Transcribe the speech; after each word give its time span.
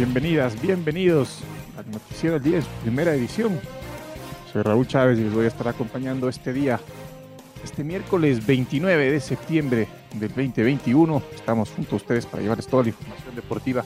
Bienvenidas, 0.00 0.58
bienvenidos 0.62 1.40
al 1.76 1.90
Noticiero 1.90 2.40
del 2.40 2.52
10, 2.52 2.64
primera 2.80 3.12
edición. 3.12 3.60
Soy 4.50 4.62
Raúl 4.62 4.86
Chávez 4.86 5.18
y 5.18 5.24
les 5.24 5.34
voy 5.34 5.44
a 5.44 5.48
estar 5.48 5.68
acompañando 5.68 6.26
este 6.30 6.54
día, 6.54 6.80
este 7.62 7.84
miércoles 7.84 8.46
29 8.46 9.12
de 9.12 9.20
septiembre 9.20 9.88
del 10.14 10.30
2021. 10.30 11.22
Estamos 11.34 11.68
junto 11.68 11.96
a 11.96 11.98
ustedes 11.98 12.24
para 12.24 12.42
llevarles 12.42 12.66
toda 12.66 12.84
la 12.84 12.88
información 12.88 13.34
deportiva 13.34 13.84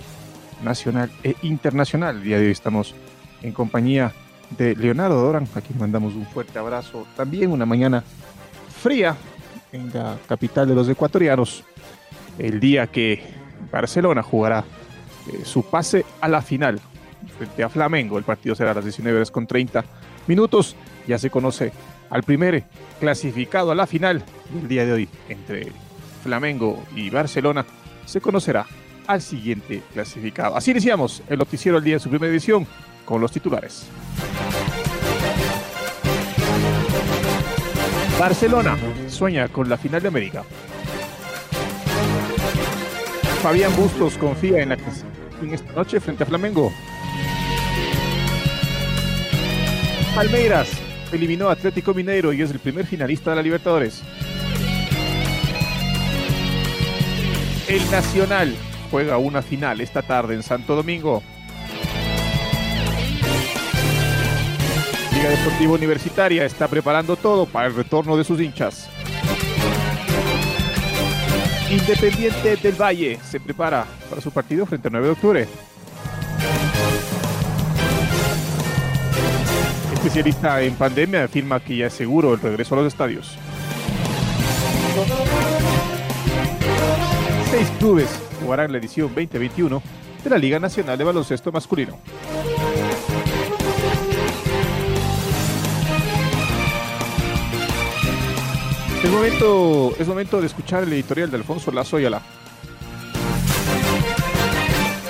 nacional 0.63 1.11
e 1.25 1.35
internacional. 1.43 2.19
El 2.19 2.23
día 2.23 2.39
de 2.39 2.47
hoy 2.47 2.53
estamos 2.53 2.95
en 3.43 3.51
compañía 3.51 4.13
de 4.57 4.77
Leonardo 4.77 5.21
Doran, 5.21 5.49
a 5.53 5.61
quien 5.63 5.81
mandamos 5.81 6.15
un 6.15 6.27
fuerte 6.27 6.61
abrazo. 6.61 7.09
También 7.17 7.51
una 7.51 7.67
mañana 7.67 8.05
fría 8.81 9.17
en 9.73 9.93
la 9.93 10.17
capital 10.29 10.69
de 10.69 10.77
los 10.77 10.89
ecuatorianos, 10.89 11.65
el 12.39 12.61
día 12.61 12.87
que 12.87 13.21
Barcelona 13.73 14.23
jugará 14.23 14.65
eh, 15.33 15.45
su 15.45 15.63
pase 15.63 16.05
a 16.21 16.29
la 16.29 16.43
final 16.43 16.81
frente 17.39 17.63
a 17.63 17.69
Flamengo. 17.69 18.19
El 18.19 18.25
partido 18.25 18.55
será 18.55 18.73
a 18.73 18.75
las 18.75 18.85
19 18.85 19.17
horas 19.17 19.31
con 19.31 19.47
30 19.47 19.85
minutos. 20.27 20.77
Ya 21.07 21.19
se 21.19 21.31
conoce 21.31 21.73
al 22.11 22.23
primer 22.23 22.65
clasificado 23.01 23.71
a 23.71 23.75
la 23.75 23.87
final 23.87 24.23
del 24.53 24.69
día 24.69 24.87
de 24.87 24.93
hoy 24.93 25.09
entre 25.29 25.73
Flamengo 26.23 26.83
y 26.95 27.11
Barcelona. 27.11 27.65
Se 28.07 28.21
conocerá 28.21 28.67
al 29.07 29.21
siguiente 29.21 29.83
clasificado. 29.93 30.57
Así 30.57 30.71
iniciamos 30.71 31.23
el 31.29 31.39
noticiero 31.39 31.79
al 31.79 31.85
día 31.85 31.95
en 31.95 32.01
su 32.01 32.09
primera 32.09 32.33
edición 32.33 32.67
con 33.05 33.21
los 33.21 33.33
titulares. 33.33 33.87
Barcelona 38.19 38.77
sueña 39.09 39.49
con 39.49 39.69
la 39.69 39.77
final 39.77 40.01
de 40.01 40.09
América. 40.09 40.45
Fabián 43.43 43.77
Bustos 43.77 44.17
confía 44.17 44.63
en 44.63 44.71
la 44.71 44.77
en 45.45 45.55
esta 45.55 45.73
noche 45.73 46.01
frente 46.01 46.25
a 46.25 46.27
Flamengo. 46.27 46.73
Palmeiras 50.15 50.71
eliminó 51.13 51.49
a 51.49 51.53
Atlético 51.53 51.95
Mineiro 51.95 52.33
y 52.33 52.43
es 52.43 52.51
el 52.51 52.59
primer 52.59 52.87
finalista 52.87 53.31
de 53.31 53.37
la 53.37 53.43
Libertadores. 53.43 54.03
El 57.69 57.91
Nacional 57.91 58.55
juega 58.91 59.19
una 59.19 59.43
final 59.43 59.81
esta 59.81 60.03
tarde 60.03 60.35
en 60.35 60.43
Santo 60.43 60.77
Domingo. 60.77 61.23
Liga 65.15 65.31
Deportiva 65.31 65.73
Universitaria 65.73 66.45
está 66.45 66.69
preparando 66.69 67.17
todo 67.17 67.47
para 67.47 67.69
el 67.69 67.75
retorno 67.75 68.17
de 68.17 68.25
sus 68.25 68.41
hinchas. 68.41 68.89
Independiente 71.75 72.57
del 72.57 72.81
Valle 72.81 73.19
se 73.29 73.41
prepara 73.41 73.85
para 74.09 74.21
su 74.21 74.31
partido 74.31 74.65
frente 74.65 74.87
al 74.87 74.93
9 74.93 75.07
de 75.09 75.13
octubre. 75.13 75.49
Especialista 79.93 80.63
en 80.63 80.77
pandemia 80.77 81.25
afirma 81.25 81.59
que 81.59 81.79
ya 81.79 81.87
es 81.87 81.95
seguro 81.95 82.35
el 82.35 82.41
regreso 82.41 82.77
a 82.77 82.79
los 82.79 82.87
estadios. 82.87 83.37
Seis 87.51 87.69
clubes 87.81 88.09
jugarán 88.41 88.71
la 88.71 88.79
edición 88.79 89.09
2021 89.09 89.83
de 90.23 90.31
la 90.31 90.39
Liga 90.39 90.61
Nacional 90.61 90.97
de 90.97 91.03
Baloncesto 91.03 91.51
Masculino. 91.51 91.99
Es 99.05 99.11
momento, 99.11 99.93
es 99.99 100.09
momento 100.09 100.41
de 100.41 100.47
escuchar 100.47 100.83
el 100.83 100.93
editorial 100.95 101.31
de 101.31 101.37
Alfonso 101.37 101.71
Lazo 101.71 101.99
Ayala. 101.99 102.23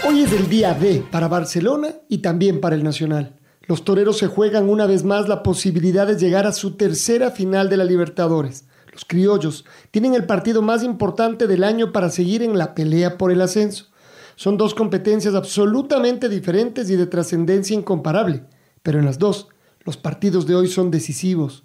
Hoy 0.05 0.22
es 0.22 0.32
el 0.32 0.49
día 0.49 0.75
D 0.75 1.05
para 1.12 1.28
Barcelona 1.28 1.94
y 2.09 2.19
también 2.19 2.60
para 2.60 2.75
el 2.75 2.82
Nacional. 2.82 3.37
Los 3.69 3.84
toreros 3.84 4.19
se 4.19 4.27
juegan 4.27 4.69
una 4.69 4.87
vez 4.87 5.05
más 5.05 5.28
la 5.28 5.44
posibilidad 5.44 6.09
de 6.09 6.19
llegar 6.19 6.44
a 6.44 6.50
su 6.50 6.77
tercera 6.77 7.31
final 7.31 7.71
de 7.71 7.77
la 7.77 7.84
Libertadores. 7.84 8.65
Los 8.93 9.05
criollos 9.05 9.65
tienen 9.93 10.15
el 10.15 10.26
partido 10.26 10.61
más 10.61 10.82
importante 10.82 11.47
del 11.47 11.62
año 11.62 11.93
para 11.93 12.11
seguir 12.11 12.43
en 12.43 12.59
la 12.59 12.75
pelea 12.75 13.16
por 13.16 13.31
el 13.31 13.41
ascenso. 13.41 13.93
Son 14.34 14.56
dos 14.56 14.75
competencias 14.75 15.37
absolutamente 15.37 16.28
diferentes 16.28 16.91
y 16.91 16.97
de 16.97 17.06
trascendencia 17.06 17.76
incomparable, 17.76 18.43
pero 18.82 18.99
en 18.99 19.05
las 19.05 19.21
dos, 19.21 19.47
los 19.84 19.97
partidos 19.97 20.49
de 20.49 20.56
hoy 20.56 20.66
son 20.66 20.91
decisivos. 20.91 21.62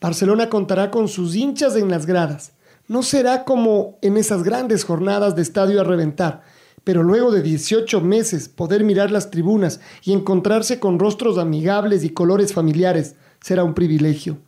Barcelona 0.00 0.48
contará 0.48 0.90
con 0.90 1.08
sus 1.08 1.36
hinchas 1.36 1.76
en 1.76 1.90
las 1.90 2.06
gradas. 2.06 2.52
No 2.88 3.02
será 3.02 3.44
como 3.44 3.98
en 4.00 4.16
esas 4.16 4.42
grandes 4.42 4.84
jornadas 4.84 5.36
de 5.36 5.42
estadio 5.42 5.80
a 5.80 5.84
reventar, 5.84 6.42
pero 6.84 7.02
luego 7.02 7.30
de 7.30 7.42
18 7.42 8.00
meses 8.00 8.48
poder 8.48 8.82
mirar 8.82 9.10
las 9.10 9.30
tribunas 9.30 9.80
y 10.02 10.12
encontrarse 10.12 10.80
con 10.80 10.98
rostros 10.98 11.38
amigables 11.38 12.02
y 12.02 12.10
colores 12.10 12.54
familiares 12.54 13.14
será 13.40 13.62
un 13.62 13.74
privilegio. 13.74 14.38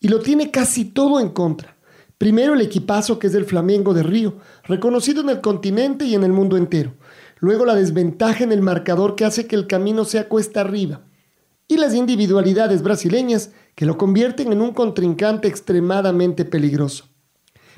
Y 0.00 0.08
lo 0.08 0.18
tiene 0.20 0.50
casi 0.50 0.84
todo 0.84 1.20
en 1.20 1.30
contra. 1.30 1.76
Primero 2.18 2.54
el 2.54 2.60
equipazo 2.60 3.20
que 3.20 3.28
es 3.28 3.34
el 3.34 3.44
Flamengo 3.44 3.94
de 3.94 4.02
Río, 4.02 4.38
reconocido 4.64 5.22
en 5.22 5.30
el 5.30 5.40
continente 5.40 6.04
y 6.04 6.16
en 6.16 6.24
el 6.24 6.32
mundo 6.32 6.56
entero. 6.56 6.94
Luego 7.38 7.64
la 7.64 7.76
desventaja 7.76 8.42
en 8.42 8.50
el 8.50 8.60
marcador 8.60 9.14
que 9.14 9.24
hace 9.24 9.46
que 9.46 9.54
el 9.54 9.68
camino 9.68 10.04
sea 10.04 10.28
cuesta 10.28 10.60
arriba. 10.60 11.02
Y 11.68 11.76
las 11.76 11.94
individualidades 11.94 12.82
brasileñas 12.82 13.50
que 13.78 13.86
lo 13.86 13.96
convierten 13.96 14.52
en 14.52 14.60
un 14.60 14.72
contrincante 14.72 15.46
extremadamente 15.46 16.44
peligroso. 16.44 17.04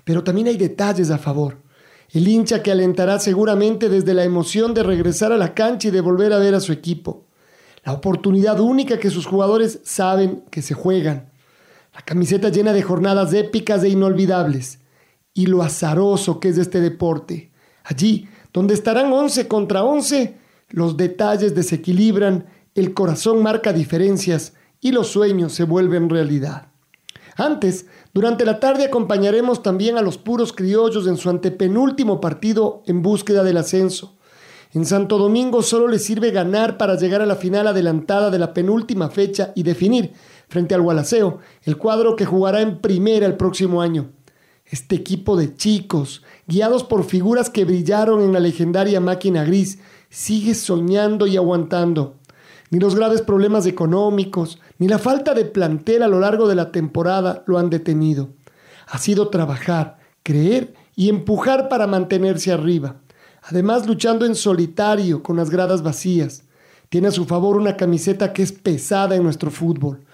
Pero 0.02 0.24
también 0.24 0.46
hay 0.46 0.56
detalles 0.56 1.10
a 1.10 1.18
favor. 1.18 1.58
El 2.08 2.26
hincha 2.26 2.62
que 2.62 2.70
alentará 2.70 3.18
seguramente 3.18 3.90
desde 3.90 4.14
la 4.14 4.24
emoción 4.24 4.72
de 4.72 4.82
regresar 4.82 5.30
a 5.30 5.36
la 5.36 5.52
cancha 5.52 5.88
y 5.88 5.90
de 5.90 6.00
volver 6.00 6.32
a 6.32 6.38
ver 6.38 6.54
a 6.54 6.60
su 6.60 6.72
equipo. 6.72 7.26
La 7.84 7.92
oportunidad 7.92 8.60
única 8.60 8.98
que 8.98 9.10
sus 9.10 9.26
jugadores 9.26 9.80
saben 9.84 10.42
que 10.50 10.62
se 10.62 10.72
juegan. 10.72 11.32
La 11.92 12.00
camiseta 12.00 12.48
llena 12.48 12.72
de 12.72 12.80
jornadas 12.80 13.34
épicas 13.34 13.84
e 13.84 13.90
inolvidables. 13.90 14.78
Y 15.34 15.48
lo 15.48 15.62
azaroso 15.62 16.40
que 16.40 16.48
es 16.48 16.56
este 16.56 16.80
deporte. 16.80 17.52
Allí, 17.84 18.26
donde 18.54 18.72
estarán 18.72 19.12
11 19.12 19.48
contra 19.48 19.84
11, 19.84 20.38
los 20.70 20.96
detalles 20.96 21.54
desequilibran, 21.54 22.46
el 22.74 22.94
corazón 22.94 23.42
marca 23.42 23.74
diferencias 23.74 24.54
y 24.80 24.92
los 24.92 25.08
sueños 25.08 25.52
se 25.52 25.64
vuelven 25.64 26.08
realidad. 26.08 26.68
Antes, 27.36 27.86
durante 28.12 28.44
la 28.44 28.60
tarde 28.60 28.84
acompañaremos 28.84 29.62
también 29.62 29.96
a 29.96 30.02
los 30.02 30.18
puros 30.18 30.52
criollos 30.52 31.06
en 31.06 31.16
su 31.16 31.30
antepenúltimo 31.30 32.20
partido 32.20 32.82
en 32.86 33.02
búsqueda 33.02 33.44
del 33.44 33.56
ascenso. 33.56 34.18
En 34.72 34.84
Santo 34.84 35.18
Domingo 35.18 35.62
solo 35.62 35.88
les 35.88 36.04
sirve 36.04 36.30
ganar 36.30 36.76
para 36.76 36.96
llegar 36.96 37.22
a 37.22 37.26
la 37.26 37.36
final 37.36 37.66
adelantada 37.66 38.30
de 38.30 38.38
la 38.38 38.52
penúltima 38.54 39.10
fecha 39.10 39.52
y 39.54 39.64
definir, 39.64 40.12
frente 40.48 40.74
al 40.74 40.82
Gualaceo, 40.82 41.38
el 41.64 41.76
cuadro 41.76 42.14
que 42.14 42.26
jugará 42.26 42.60
en 42.60 42.80
primera 42.80 43.26
el 43.26 43.36
próximo 43.36 43.82
año. 43.82 44.10
Este 44.66 44.94
equipo 44.94 45.36
de 45.36 45.54
chicos, 45.56 46.22
guiados 46.46 46.84
por 46.84 47.04
figuras 47.04 47.50
que 47.50 47.64
brillaron 47.64 48.22
en 48.22 48.32
la 48.32 48.38
legendaria 48.38 49.00
máquina 49.00 49.44
gris, 49.44 49.78
sigue 50.08 50.54
soñando 50.54 51.26
y 51.26 51.36
aguantando 51.36 52.19
ni 52.70 52.78
los 52.78 52.94
graves 52.94 53.20
problemas 53.20 53.66
económicos, 53.66 54.60
ni 54.78 54.88
la 54.88 54.98
falta 54.98 55.34
de 55.34 55.44
plantel 55.44 56.02
a 56.02 56.08
lo 56.08 56.20
largo 56.20 56.48
de 56.48 56.54
la 56.54 56.72
temporada 56.72 57.42
lo 57.46 57.58
han 57.58 57.68
detenido. 57.68 58.30
Ha 58.86 58.98
sido 58.98 59.28
trabajar, 59.28 59.98
creer 60.22 60.74
y 60.94 61.08
empujar 61.08 61.68
para 61.68 61.86
mantenerse 61.86 62.52
arriba. 62.52 62.96
Además, 63.42 63.86
luchando 63.86 64.24
en 64.24 64.34
solitario 64.34 65.22
con 65.22 65.36
las 65.36 65.50
gradas 65.50 65.82
vacías. 65.82 66.44
Tiene 66.88 67.08
a 67.08 67.12
su 67.12 67.24
favor 67.24 67.56
una 67.56 67.76
camiseta 67.76 68.32
que 68.32 68.42
es 68.42 68.52
pesada 68.52 69.16
en 69.16 69.22
nuestro 69.22 69.50
fútbol. 69.50 70.04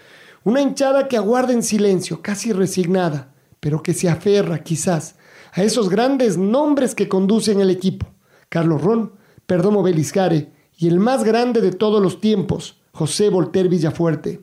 Una 0.45 0.61
hinchada 0.61 1.09
que 1.09 1.17
aguarda 1.17 1.53
en 1.53 1.63
silencio, 1.63 2.23
casi 2.23 2.53
resignada, 2.53 3.33
pero 3.61 3.83
que 3.83 3.95
se 3.95 4.09
aferra 4.09 4.63
quizás 4.63 5.17
a 5.53 5.63
esos 5.63 5.89
grandes 5.89 6.37
nombres 6.37 6.95
que 6.95 7.09
conducen 7.09 7.61
el 7.61 7.71
equipo. 7.71 8.07
Carlos 8.49 8.83
Ron, 8.83 9.13
Perdomo 9.47 9.83
Beliscare 9.83 10.53
y 10.77 10.89
el 10.89 10.99
más 11.01 11.25
grande 11.25 11.61
de 11.61 11.73
todos 11.73 12.03
los 12.03 12.21
tiempos, 12.21 12.77
José 12.93 13.31
Volter 13.31 13.69
Villafuerte. 13.69 14.41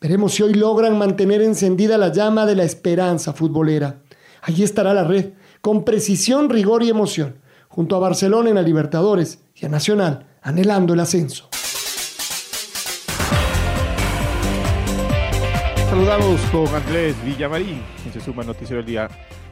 Veremos 0.00 0.34
si 0.34 0.42
hoy 0.42 0.54
logran 0.54 0.98
mantener 0.98 1.40
encendida 1.42 1.96
la 1.98 2.10
llama 2.10 2.46
de 2.46 2.56
la 2.56 2.64
esperanza 2.64 3.32
futbolera. 3.32 4.02
Allí 4.42 4.64
estará 4.64 4.92
la 4.92 5.04
red, 5.04 5.34
con 5.60 5.84
precisión, 5.84 6.50
rigor 6.50 6.82
y 6.82 6.90
emoción, 6.90 7.38
junto 7.68 7.94
a 7.94 8.00
Barcelona 8.00 8.48
en 8.48 8.56
la 8.56 8.62
Libertadores 8.62 9.44
y 9.54 9.64
a 9.64 9.68
Nacional, 9.68 10.26
anhelando 10.42 10.94
el 10.94 11.00
ascenso. 11.00 11.48
Saludamos 15.88 16.40
con 16.50 16.66
Andrés 16.74 17.14
Villamarín, 17.24 17.82
quien 18.02 18.12
se 18.12 18.20
suma 18.20 18.42
al 18.42 18.48
Noticiero 18.48 18.78
del 18.78 18.86
Día. 18.86 19.08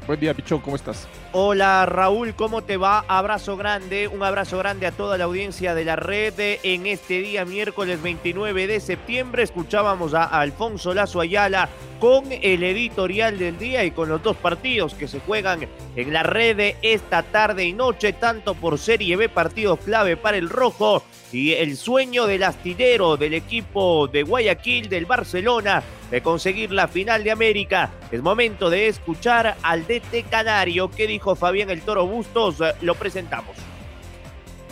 Buen 0.06 0.18
día, 0.18 0.34
Pichón, 0.34 0.60
¿cómo 0.60 0.74
estás? 0.74 1.06
Hola 1.32 1.86
Raúl, 1.86 2.34
¿cómo 2.34 2.62
te 2.62 2.76
va? 2.76 3.04
Abrazo 3.06 3.56
grande, 3.56 4.08
un 4.08 4.24
abrazo 4.24 4.58
grande 4.58 4.88
a 4.88 4.90
toda 4.90 5.16
la 5.16 5.26
audiencia 5.26 5.76
de 5.76 5.84
la 5.84 5.94
red. 5.94 6.34
En 6.64 6.86
este 6.88 7.20
día, 7.20 7.44
miércoles 7.44 8.02
29 8.02 8.66
de 8.66 8.80
septiembre, 8.80 9.44
escuchábamos 9.44 10.12
a 10.12 10.24
Alfonso 10.24 10.92
Lazo 10.92 11.20
Ayala 11.20 11.68
con 12.00 12.24
el 12.32 12.64
editorial 12.64 13.38
del 13.38 13.58
día 13.58 13.84
y 13.84 13.92
con 13.92 14.08
los 14.08 14.20
dos 14.24 14.36
partidos 14.38 14.94
que 14.94 15.06
se 15.06 15.20
juegan 15.20 15.68
en 15.94 16.12
la 16.12 16.24
red 16.24 16.74
esta 16.82 17.22
tarde 17.22 17.64
y 17.64 17.74
noche, 17.74 18.12
tanto 18.12 18.54
por 18.54 18.76
Serie 18.78 19.14
B, 19.14 19.28
partidos 19.28 19.78
clave 19.78 20.16
para 20.16 20.36
el 20.36 20.48
Rojo 20.48 21.04
y 21.32 21.52
el 21.52 21.76
sueño 21.76 22.26
del 22.26 22.42
astillero 22.42 23.16
del 23.16 23.34
equipo 23.34 24.08
de 24.08 24.22
Guayaquil, 24.22 24.88
del 24.88 25.06
Barcelona, 25.06 25.82
de 26.10 26.22
conseguir 26.22 26.72
la 26.72 26.88
final 26.88 27.22
de 27.22 27.30
América. 27.30 27.90
Es 28.10 28.22
momento 28.22 28.68
de 28.68 28.88
escuchar 28.88 29.56
al 29.62 29.86
DT 29.86 30.28
Canario. 30.28 30.90
¿Qué 30.90 31.06
dijo 31.20 31.36
Fabián 31.36 31.68
el 31.68 31.82
Toro 31.82 32.06
Bustos? 32.06 32.56
Lo 32.80 32.94
presentamos. 32.94 33.54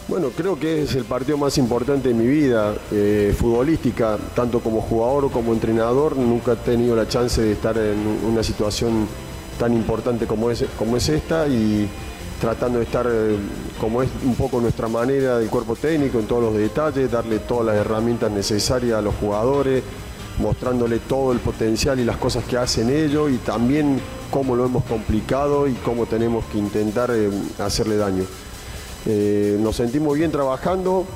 Bueno, 0.08 0.30
creo 0.34 0.58
que 0.58 0.82
es 0.82 0.94
el 0.94 1.04
partido 1.04 1.36
más 1.36 1.58
importante 1.58 2.08
de 2.08 2.14
mi 2.14 2.26
vida 2.26 2.74
eh, 2.90 3.34
futbolística, 3.38 4.16
tanto 4.34 4.60
como 4.60 4.80
jugador 4.80 5.30
como 5.30 5.52
entrenador. 5.52 6.16
Nunca 6.16 6.52
he 6.52 6.56
tenido 6.56 6.96
la 6.96 7.06
chance 7.06 7.42
de 7.42 7.52
estar 7.52 7.76
en 7.76 7.98
una 8.24 8.42
situación 8.42 9.06
tan 9.58 9.74
importante 9.74 10.26
como 10.26 10.50
es, 10.50 10.64
como 10.78 10.96
es 10.96 11.10
esta 11.10 11.46
y 11.46 11.86
tratando 12.40 12.78
de 12.78 12.84
estar 12.84 13.06
eh, 13.06 13.36
como 13.78 14.02
es 14.02 14.08
un 14.24 14.34
poco 14.34 14.58
nuestra 14.58 14.88
manera 14.88 15.38
del 15.38 15.50
cuerpo 15.50 15.76
técnico 15.76 16.18
en 16.18 16.26
todos 16.26 16.44
los 16.44 16.54
detalles, 16.54 17.10
darle 17.10 17.40
todas 17.40 17.66
las 17.66 17.76
herramientas 17.76 18.30
necesarias 18.30 18.96
a 18.96 19.02
los 19.02 19.14
jugadores, 19.16 19.82
mostrándole 20.38 21.00
todo 21.00 21.32
el 21.32 21.40
potencial 21.40 22.00
y 22.00 22.04
las 22.04 22.16
cosas 22.16 22.44
que 22.44 22.56
hacen 22.56 22.88
ellos 22.88 23.30
y 23.30 23.36
también 23.36 24.00
cómo 24.30 24.56
lo 24.56 24.66
hemos 24.66 24.84
complicado 24.84 25.68
y 25.68 25.74
cómo 25.74 26.06
tenemos 26.06 26.44
que 26.46 26.58
intentar 26.58 27.10
eh, 27.12 27.30
hacerle 27.58 27.96
daño. 27.96 28.24
Eh, 29.06 29.58
nos 29.60 29.76
sentimos 29.76 30.16
bien 30.16 30.30
trabajando, 30.30 31.06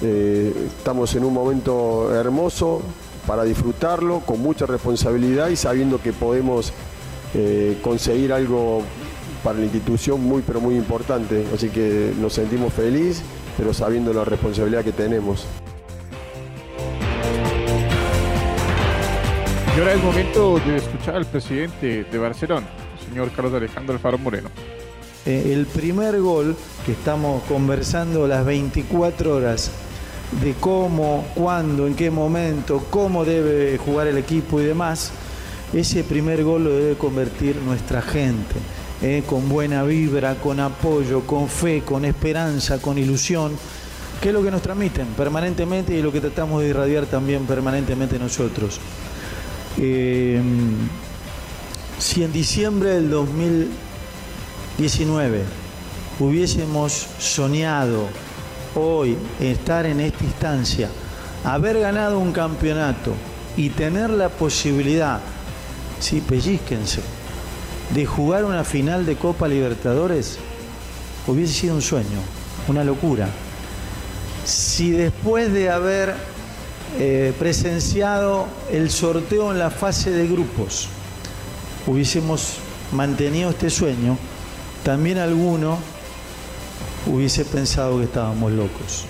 estamos 0.00 1.14
en 1.14 1.24
un 1.24 1.32
momento 1.32 2.12
hermoso 2.12 2.82
para 3.24 3.44
disfrutarlo, 3.44 4.20
con 4.26 4.40
mucha 4.40 4.66
responsabilidad 4.66 5.48
y 5.48 5.54
sabiendo 5.54 6.02
que 6.02 6.12
podemos 6.12 6.72
conseguir 7.82 8.32
algo 8.32 8.82
para 9.44 9.58
la 9.58 9.64
institución 9.64 10.20
muy 10.20 10.42
pero 10.42 10.60
muy 10.60 10.74
importante, 10.74 11.46
así 11.54 11.68
que 11.68 12.12
nos 12.20 12.32
sentimos 12.32 12.72
felices, 12.72 13.22
pero 13.56 13.72
sabiendo 13.72 14.12
la 14.12 14.24
responsabilidad 14.24 14.82
que 14.82 14.92
tenemos. 14.92 15.46
Y 19.74 19.78
ahora 19.78 19.94
es 19.94 20.02
momento 20.02 20.58
de 20.66 20.76
escuchar 20.76 21.16
al 21.16 21.24
presidente 21.24 22.04
de 22.04 22.18
Barcelona, 22.18 22.66
el 23.00 23.08
señor 23.08 23.30
Carlos 23.30 23.54
Alejandro 23.54 23.94
Alfaro 23.94 24.18
Moreno. 24.18 24.50
Eh, 25.24 25.52
el 25.54 25.64
primer 25.64 26.20
gol 26.20 26.54
que 26.84 26.92
estamos 26.92 27.42
conversando 27.44 28.28
las 28.28 28.44
24 28.44 29.34
horas 29.34 29.70
de 30.42 30.52
cómo, 30.60 31.24
cuándo, 31.34 31.86
en 31.86 31.94
qué 31.94 32.10
momento, 32.10 32.84
cómo 32.90 33.24
debe 33.24 33.78
jugar 33.78 34.08
el 34.08 34.18
equipo 34.18 34.60
y 34.60 34.64
demás, 34.64 35.10
ese 35.72 36.04
primer 36.04 36.44
gol 36.44 36.64
lo 36.64 36.70
debe 36.70 36.94
convertir 36.96 37.56
nuestra 37.56 38.02
gente. 38.02 38.56
Eh, 39.00 39.22
con 39.26 39.48
buena 39.48 39.84
vibra, 39.84 40.34
con 40.34 40.60
apoyo, 40.60 41.22
con 41.22 41.48
fe, 41.48 41.82
con 41.82 42.04
esperanza, 42.04 42.78
con 42.80 42.98
ilusión, 42.98 43.56
que 44.20 44.28
es 44.28 44.34
lo 44.34 44.42
que 44.42 44.50
nos 44.50 44.60
transmiten 44.60 45.06
permanentemente 45.16 45.94
y 45.94 46.02
lo 46.02 46.12
que 46.12 46.20
tratamos 46.20 46.60
de 46.60 46.68
irradiar 46.68 47.06
también 47.06 47.46
permanentemente 47.46 48.18
nosotros. 48.18 48.78
Eh, 49.78 50.40
si 51.98 52.24
en 52.24 52.32
diciembre 52.32 52.90
del 52.90 53.08
2019 53.10 55.44
hubiésemos 56.18 57.06
soñado 57.18 58.08
hoy 58.74 59.16
estar 59.40 59.86
en 59.86 60.00
esta 60.00 60.24
instancia, 60.24 60.90
haber 61.44 61.80
ganado 61.80 62.18
un 62.18 62.32
campeonato 62.32 63.14
y 63.56 63.70
tener 63.70 64.10
la 64.10 64.28
posibilidad, 64.28 65.20
sí, 66.00 66.20
pellizquense, 66.20 67.00
de 67.94 68.06
jugar 68.06 68.44
una 68.44 68.64
final 68.64 69.06
de 69.06 69.16
Copa 69.16 69.48
Libertadores 69.48 70.38
hubiese 71.26 71.52
sido 71.52 71.74
un 71.74 71.82
sueño, 71.82 72.20
una 72.68 72.84
locura. 72.84 73.28
Si 74.44 74.90
después 74.90 75.52
de 75.52 75.70
haber 75.70 76.14
eh, 76.98 77.32
presenciado 77.38 78.46
el 78.70 78.90
sorteo 78.90 79.52
en 79.52 79.58
la 79.58 79.70
fase 79.70 80.10
de 80.10 80.26
grupos 80.26 80.88
hubiésemos 81.86 82.58
mantenido 82.92 83.50
este 83.50 83.70
sueño, 83.70 84.16
también 84.84 85.18
alguno 85.18 85.78
hubiese 87.06 87.44
pensado 87.44 87.98
que 87.98 88.04
estábamos 88.04 88.52
locos. 88.52 89.06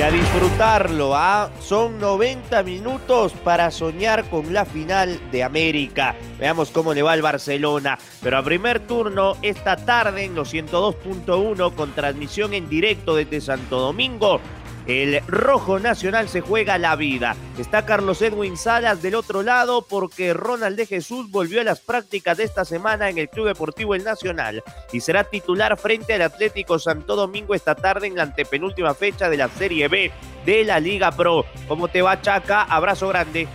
Y 0.00 0.02
a 0.02 0.10
disfrutarlo. 0.10 1.14
¿ah? 1.14 1.50
Son 1.60 1.98
90 1.98 2.62
minutos 2.62 3.34
para 3.44 3.70
soñar 3.70 4.24
con 4.30 4.50
la 4.50 4.64
final 4.64 5.20
de 5.30 5.44
América. 5.44 6.16
Veamos 6.38 6.70
cómo 6.70 6.94
le 6.94 7.02
va 7.02 7.12
al 7.12 7.20
Barcelona. 7.20 7.98
Pero 8.22 8.38
a 8.38 8.42
primer 8.42 8.80
turno, 8.80 9.36
esta 9.42 9.76
tarde 9.76 10.24
en 10.24 10.34
los 10.34 10.54
102.1 10.54 11.74
con 11.74 11.92
transmisión 11.92 12.54
en 12.54 12.70
directo 12.70 13.14
desde 13.14 13.42
Santo 13.42 13.78
Domingo. 13.78 14.40
El 14.90 15.20
rojo 15.28 15.78
nacional 15.78 16.28
se 16.28 16.40
juega 16.40 16.76
la 16.76 16.96
vida. 16.96 17.36
Está 17.60 17.86
Carlos 17.86 18.20
Edwin 18.22 18.56
Salas 18.56 19.00
del 19.00 19.14
otro 19.14 19.44
lado 19.44 19.86
porque 19.88 20.34
Ronald 20.34 20.76
de 20.76 20.84
Jesús 20.84 21.30
volvió 21.30 21.60
a 21.60 21.64
las 21.64 21.78
prácticas 21.78 22.38
de 22.38 22.42
esta 22.42 22.64
semana 22.64 23.08
en 23.08 23.16
el 23.16 23.28
Club 23.28 23.46
Deportivo 23.46 23.94
El 23.94 24.02
Nacional 24.02 24.64
y 24.92 24.98
será 24.98 25.22
titular 25.22 25.76
frente 25.76 26.14
al 26.14 26.22
Atlético 26.22 26.80
Santo 26.80 27.14
Domingo 27.14 27.54
esta 27.54 27.76
tarde 27.76 28.08
en 28.08 28.16
la 28.16 28.24
antepenúltima 28.24 28.92
fecha 28.94 29.30
de 29.30 29.36
la 29.36 29.48
Serie 29.48 29.86
B 29.86 30.10
de 30.44 30.64
la 30.64 30.80
Liga 30.80 31.12
Pro. 31.12 31.44
¿Cómo 31.68 31.86
te 31.86 32.02
va, 32.02 32.20
Chaca? 32.20 32.62
Abrazo 32.64 33.06
grande. 33.06 33.46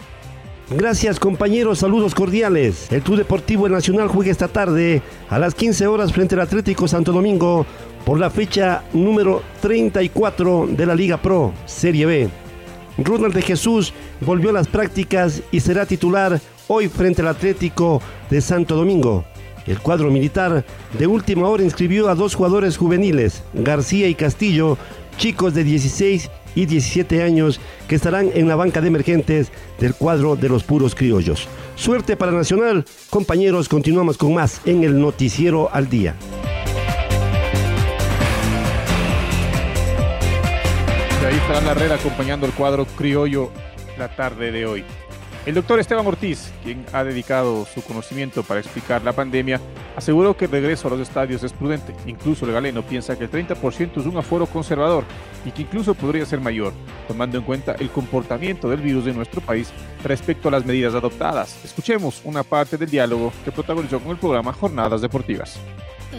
Gracias 0.71 1.19
compañeros, 1.19 1.79
saludos 1.79 2.15
cordiales. 2.15 2.91
El 2.91 3.03
Club 3.03 3.17
Deportivo 3.17 3.69
Nacional 3.69 4.07
juega 4.07 4.31
esta 4.31 4.47
tarde 4.47 5.03
a 5.29 5.37
las 5.37 5.53
15 5.53 5.85
horas 5.85 6.11
frente 6.11 6.33
al 6.33 6.41
Atlético 6.41 6.87
Santo 6.87 7.11
Domingo 7.11 7.67
por 8.03 8.19
la 8.19 8.31
fecha 8.31 8.83
número 8.91 9.43
34 9.61 10.67
de 10.71 10.85
la 10.87 10.95
Liga 10.95 11.17
Pro, 11.17 11.53
Serie 11.67 12.07
B. 12.07 12.29
Ronald 12.97 13.35
de 13.35 13.43
Jesús 13.43 13.93
volvió 14.21 14.49
a 14.49 14.53
las 14.53 14.67
prácticas 14.67 15.43
y 15.51 15.59
será 15.59 15.85
titular 15.85 16.41
hoy 16.67 16.89
frente 16.89 17.21
al 17.21 17.27
Atlético 17.27 18.01
de 18.31 18.41
Santo 18.41 18.75
Domingo. 18.75 19.23
El 19.67 19.79
cuadro 19.79 20.09
militar 20.09 20.65
de 20.97 21.05
última 21.05 21.47
hora 21.47 21.63
inscribió 21.63 22.09
a 22.09 22.15
dos 22.15 22.33
jugadores 22.33 22.77
juveniles, 22.77 23.43
García 23.53 24.07
y 24.07 24.15
Castillo, 24.15 24.79
chicos 25.17 25.53
de 25.53 25.63
16 25.63 26.31
y 26.55 26.65
17 26.65 27.21
años 27.21 27.59
que 27.87 27.95
estarán 27.95 28.31
en 28.33 28.47
la 28.47 28.55
banca 28.55 28.81
de 28.81 28.87
emergentes 28.87 29.51
del 29.79 29.93
cuadro 29.93 30.35
de 30.35 30.49
los 30.49 30.63
puros 30.63 30.95
criollos. 30.95 31.47
Suerte 31.75 32.15
para 32.15 32.31
Nacional, 32.31 32.85
compañeros, 33.09 33.69
continuamos 33.69 34.17
con 34.17 34.33
más 34.33 34.61
en 34.65 34.83
el 34.83 34.99
noticiero 34.99 35.69
al 35.71 35.89
día. 35.89 36.15
ahí 41.25 41.35
estará 41.37 41.71
Herrera 41.71 41.95
acompañando 41.95 42.45
el 42.45 42.53
cuadro 42.53 42.85
criollo 42.85 43.51
la 43.97 44.15
tarde 44.15 44.51
de 44.51 44.65
hoy. 44.65 44.85
El 45.45 45.53
doctor 45.53 45.79
Esteban 45.79 46.07
Ortiz, 46.07 46.51
quien 46.63 46.83
ha 46.91 47.03
dedicado 47.03 47.67
su 47.67 47.83
conocimiento 47.83 48.41
para 48.41 48.59
explicar 48.59 49.03
la 49.03 49.13
pandemia, 49.13 49.61
aseguró 49.95 50.35
que 50.35 50.45
el 50.45 50.51
regreso 50.51 50.87
a 50.87 50.91
los 50.91 50.99
estadios 51.01 51.43
es 51.43 51.53
prudente. 51.53 51.93
Incluso 52.07 52.47
el 52.47 52.51
galeno 52.51 52.81
piensa 52.81 53.15
que 53.15 53.25
el 53.25 53.31
30% 53.31 53.97
es 53.97 54.05
un 54.07 54.17
aforo 54.17 54.47
conservador 54.47 55.03
y 55.45 55.51
que 55.51 55.61
incluso 55.61 55.93
podría 55.93 56.25
ser 56.25 56.41
mayor, 56.41 56.73
tomando 57.07 57.37
en 57.37 57.43
cuenta 57.43 57.75
el 57.77 57.91
comportamiento 57.91 58.67
del 58.67 58.81
virus 58.81 59.05
de 59.05 59.13
nuestro 59.13 59.39
país 59.39 59.71
respecto 60.03 60.47
a 60.47 60.51
las 60.51 60.65
medidas 60.65 60.95
adoptadas. 60.95 61.63
Escuchemos 61.63 62.21
una 62.23 62.41
parte 62.41 62.75
del 62.75 62.89
diálogo 62.89 63.31
que 63.43 63.51
protagonizó 63.51 63.99
con 63.99 64.13
el 64.13 64.17
programa 64.17 64.51
Jornadas 64.51 65.01
Deportivas. 65.01 65.59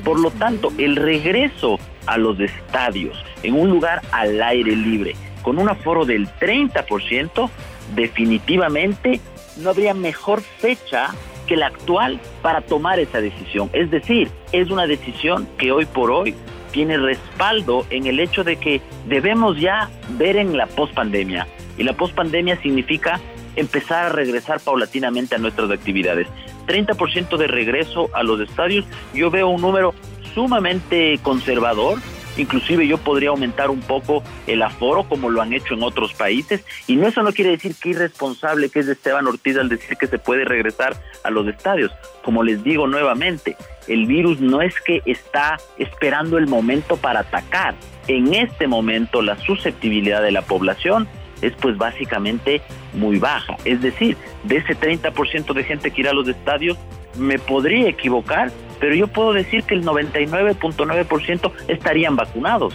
Por 0.05 0.21
lo 0.21 0.31
tanto, 0.31 0.73
el 0.79 0.95
regreso 0.95 1.81
a 2.07 2.17
los 2.17 2.39
estadios 2.39 3.17
en 3.43 3.55
un 3.55 3.71
lugar 3.71 4.03
al 4.13 4.41
aire 4.41 4.77
libre 4.77 5.17
con 5.47 5.59
un 5.59 5.69
aforo 5.69 6.05
del 6.05 6.29
30%, 6.29 7.49
definitivamente 7.95 9.21
no 9.59 9.71
habría 9.71 9.95
mejor 9.95 10.41
fecha 10.41 11.15
que 11.47 11.57
la 11.57 11.69
actual 11.69 12.21
para 12.43 12.61
tomar 12.61 12.99
esa 12.99 13.21
decisión. 13.21 13.71
Es 13.73 13.91
decir, 13.91 14.31
es 14.53 14.71
una 14.71 14.87
decisión 14.87 15.49
que 15.59 15.73
hoy 15.73 15.87
por 15.87 16.11
hoy 16.11 16.35
tiene 16.73 16.99
respaldo 16.99 17.87
en 17.91 18.07
el 18.07 18.21
hecho 18.21 18.45
de 18.45 18.57
que 18.57 18.83
debemos 19.07 19.59
ya 19.59 19.89
ver 20.11 20.37
en 20.37 20.57
la 20.57 20.67
pospandemia. 20.67 21.47
Y 21.79 21.85
la 21.85 21.93
pospandemia 21.95 22.61
significa 22.61 23.21
empezar 23.55 24.07
a 24.07 24.09
regresar 24.11 24.61
paulatinamente 24.61 25.35
a 25.35 25.39
nuestras 25.39 25.71
actividades. 25.71 26.29
30% 26.67 27.37
de 27.37 27.47
regreso 27.47 28.11
a 28.13 28.23
los 28.23 28.41
estadios, 28.41 28.85
yo 29.15 29.31
veo 29.31 29.49
un 29.49 29.63
número 29.63 29.95
sumamente 30.35 31.19
conservador, 31.23 31.99
inclusive 32.37 32.87
yo 32.87 32.99
podría 32.99 33.31
aumentar 33.31 33.71
un 33.71 33.81
poco 33.81 34.23
el 34.47 34.63
aforo 34.63 35.05
como 35.05 35.31
lo 35.31 35.43
han 35.43 35.53
hecho 35.53 35.75
en 35.75 35.83
otros 35.83 36.15
países 36.15 36.65
y 36.87 36.97
no 36.97 37.07
eso 37.07 37.23
no 37.23 37.33
quiere 37.33 37.53
decir 37.53 37.75
que 37.81 37.91
irresponsable 37.91 38.71
que 38.71 38.81
es 38.81 38.89
Esteban 38.89 39.27
Ortiz 39.27 39.57
al 39.57 39.69
decir 39.69 39.97
que 39.97 40.07
se 40.07 40.19
puede 40.19 40.45
regresar 40.45 40.97
a 41.23 41.31
los 41.31 41.47
estadios. 41.49 41.93
Como 42.23 42.43
les 42.43 42.63
digo 42.63 42.87
nuevamente, 42.87 43.57
el 43.89 44.07
virus 44.07 44.41
no 44.41 44.63
es 44.63 44.81
que 44.81 45.03
está 45.07 45.59
esperando 45.79 46.39
el 46.39 46.47
momento 46.47 46.97
para 46.97 47.21
atacar. 47.21 47.75
En 48.09 48.35
este 48.35 48.67
momento 48.67 49.23
la 49.23 49.39
susceptibilidad 49.39 50.23
de 50.23 50.33
la 50.33 50.43
población 50.43 51.09
es 51.43 51.53
pues 51.55 51.77
básicamente 51.77 52.63
muy 52.95 53.19
baja. 53.19 53.57
Es 53.65 53.83
decir, 53.83 54.17
de 54.45 54.57
ese 54.59 54.75
30% 54.77 55.53
de 55.53 55.65
gente 55.65 55.91
que 55.91 56.01
irá 56.01 56.11
a 56.11 56.15
los 56.15 56.29
estadios, 56.29 56.79
me 57.19 57.39
podría 57.39 57.89
equivocar, 57.89 58.51
pero 58.81 58.95
yo 58.95 59.07
puedo 59.09 59.33
decir 59.33 59.65
que 59.65 59.75
el 59.75 59.85
99.9% 59.85 61.53
estarían 61.69 62.17
vacunados. 62.17 62.75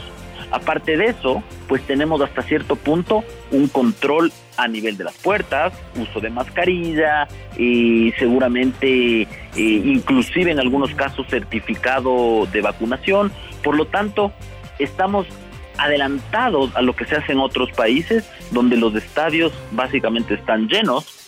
Aparte 0.52 0.98
de 0.98 1.06
eso, 1.06 1.42
pues 1.68 1.82
tenemos 1.84 2.22
hasta 2.22 2.42
cierto 2.42 2.76
punto 2.76 3.24
un 3.52 3.70
control 3.70 4.34
a 4.58 4.68
nivel 4.68 4.98
de 4.98 5.06
las 5.06 5.18
puertas, 5.18 5.74
uso 5.96 6.20
de 6.20 6.30
mascarilla 6.30 7.28
y 7.58 8.12
seguramente 8.20 9.22
eh, 9.22 9.28
inclusive 9.56 10.52
en 10.52 10.60
algunos 10.60 10.94
casos 10.94 11.26
certificado 11.30 12.48
de 12.52 12.62
vacunación. 12.62 13.32
Por 13.64 13.78
lo 13.78 13.86
tanto, 13.86 14.34
estamos 14.78 15.26
adelantados 15.78 16.76
a 16.76 16.82
lo 16.82 16.96
que 16.96 17.06
se 17.06 17.16
hace 17.16 17.32
en 17.32 17.40
otros 17.40 17.72
países 17.72 18.30
donde 18.52 18.76
los 18.76 18.94
estadios 18.96 19.54
básicamente 19.72 20.34
están 20.34 20.68
llenos 20.68 21.21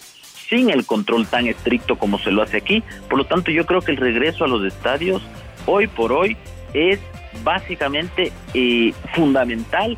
sin 0.53 0.69
el 0.69 0.85
control 0.85 1.25
tan 1.25 1.47
estricto 1.47 1.97
como 1.97 2.19
se 2.19 2.29
lo 2.29 2.43
hace 2.43 2.57
aquí. 2.57 2.83
Por 3.09 3.17
lo 3.17 3.25
tanto, 3.25 3.49
yo 3.49 3.65
creo 3.65 3.81
que 3.81 3.91
el 3.91 3.97
regreso 3.97 4.43
a 4.43 4.47
los 4.47 4.63
estadios 4.63 5.19
hoy 5.65 5.87
por 5.87 6.11
hoy 6.11 6.37
es 6.75 6.99
básicamente 7.43 8.31
eh, 8.53 8.93
fundamental. 9.15 9.97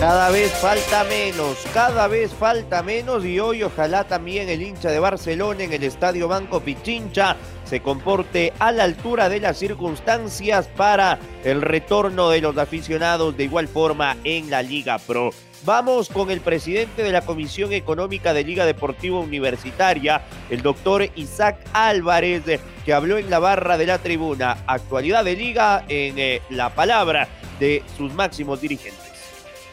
Cada 0.00 0.30
vez 0.30 0.50
falta 0.54 1.04
menos, 1.04 1.56
cada 1.72 2.08
vez 2.08 2.34
falta 2.34 2.82
menos 2.82 3.24
y 3.24 3.38
hoy 3.38 3.62
ojalá 3.62 4.02
también 4.02 4.48
el 4.48 4.60
hincha 4.60 4.90
de 4.90 4.98
Barcelona 4.98 5.62
en 5.62 5.72
el 5.72 5.84
Estadio 5.84 6.26
Banco 6.26 6.58
Pichincha 6.58 7.36
se 7.62 7.78
comporte 7.78 8.52
a 8.58 8.72
la 8.72 8.82
altura 8.82 9.28
de 9.28 9.38
las 9.38 9.56
circunstancias 9.56 10.66
para 10.76 11.20
el 11.44 11.62
retorno 11.62 12.30
de 12.30 12.40
los 12.40 12.58
aficionados 12.58 13.36
de 13.36 13.44
igual 13.44 13.68
forma 13.68 14.16
en 14.24 14.50
la 14.50 14.62
Liga 14.62 14.98
Pro. 14.98 15.30
Vamos 15.64 16.08
con 16.08 16.28
el 16.32 16.40
presidente 16.40 17.04
de 17.04 17.12
la 17.12 17.20
Comisión 17.20 17.72
Económica 17.72 18.34
de 18.34 18.42
Liga 18.42 18.66
Deportiva 18.66 19.20
Universitaria, 19.20 20.22
el 20.50 20.60
doctor 20.60 21.04
Isaac 21.14 21.56
Álvarez, 21.72 22.42
que 22.84 22.92
habló 22.92 23.16
en 23.16 23.30
la 23.30 23.38
barra 23.38 23.78
de 23.78 23.86
la 23.86 23.98
tribuna. 23.98 24.64
Actualidad 24.66 25.24
de 25.24 25.36
Liga 25.36 25.84
en 25.88 26.18
eh, 26.18 26.42
la 26.50 26.74
palabra 26.74 27.28
de 27.60 27.84
sus 27.96 28.12
máximos 28.12 28.60
dirigentes. 28.60 29.00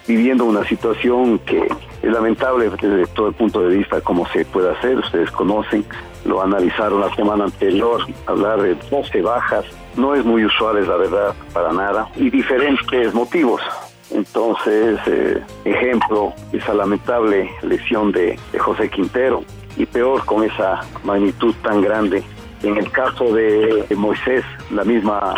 Viviendo 0.07 0.45
una 0.45 0.63
situación 0.67 1.39
que 1.39 1.67
es 2.03 2.11
lamentable 2.11 2.69
desde 2.69 3.07
todo 3.07 3.29
el 3.29 3.33
punto 3.33 3.61
de 3.61 3.77
vista 3.77 3.99
cómo 4.01 4.27
se 4.29 4.45
puede 4.45 4.69
hacer, 4.69 4.99
ustedes 4.99 5.31
conocen, 5.31 5.83
lo 6.23 6.43
analizaron 6.43 7.01
la 7.01 7.13
semana 7.15 7.45
anterior, 7.45 8.05
hablar 8.27 8.61
de 8.61 8.75
12 8.91 9.23
bajas, 9.23 9.65
no 9.95 10.13
es 10.13 10.23
muy 10.23 10.45
usual, 10.45 10.77
es 10.77 10.87
la 10.87 10.97
verdad, 10.97 11.33
para 11.51 11.73
nada, 11.73 12.07
y 12.15 12.29
diferentes 12.29 13.11
motivos. 13.15 13.61
Entonces, 14.11 14.99
eh, 15.07 15.41
ejemplo, 15.65 16.33
esa 16.51 16.73
lamentable 16.73 17.49
lesión 17.61 18.11
de, 18.11 18.39
José 18.57 18.89
Quintero 18.89 19.43
y 19.77 19.85
peor 19.85 20.25
con 20.25 20.43
esa 20.43 20.81
magnitud 21.03 21.53
tan 21.61 21.81
grande. 21.81 22.23
En 22.63 22.77
el 22.77 22.91
caso 22.91 23.33
de, 23.33 23.85
Moisés, 23.95 24.43
la 24.71 24.83
misma 24.83 25.33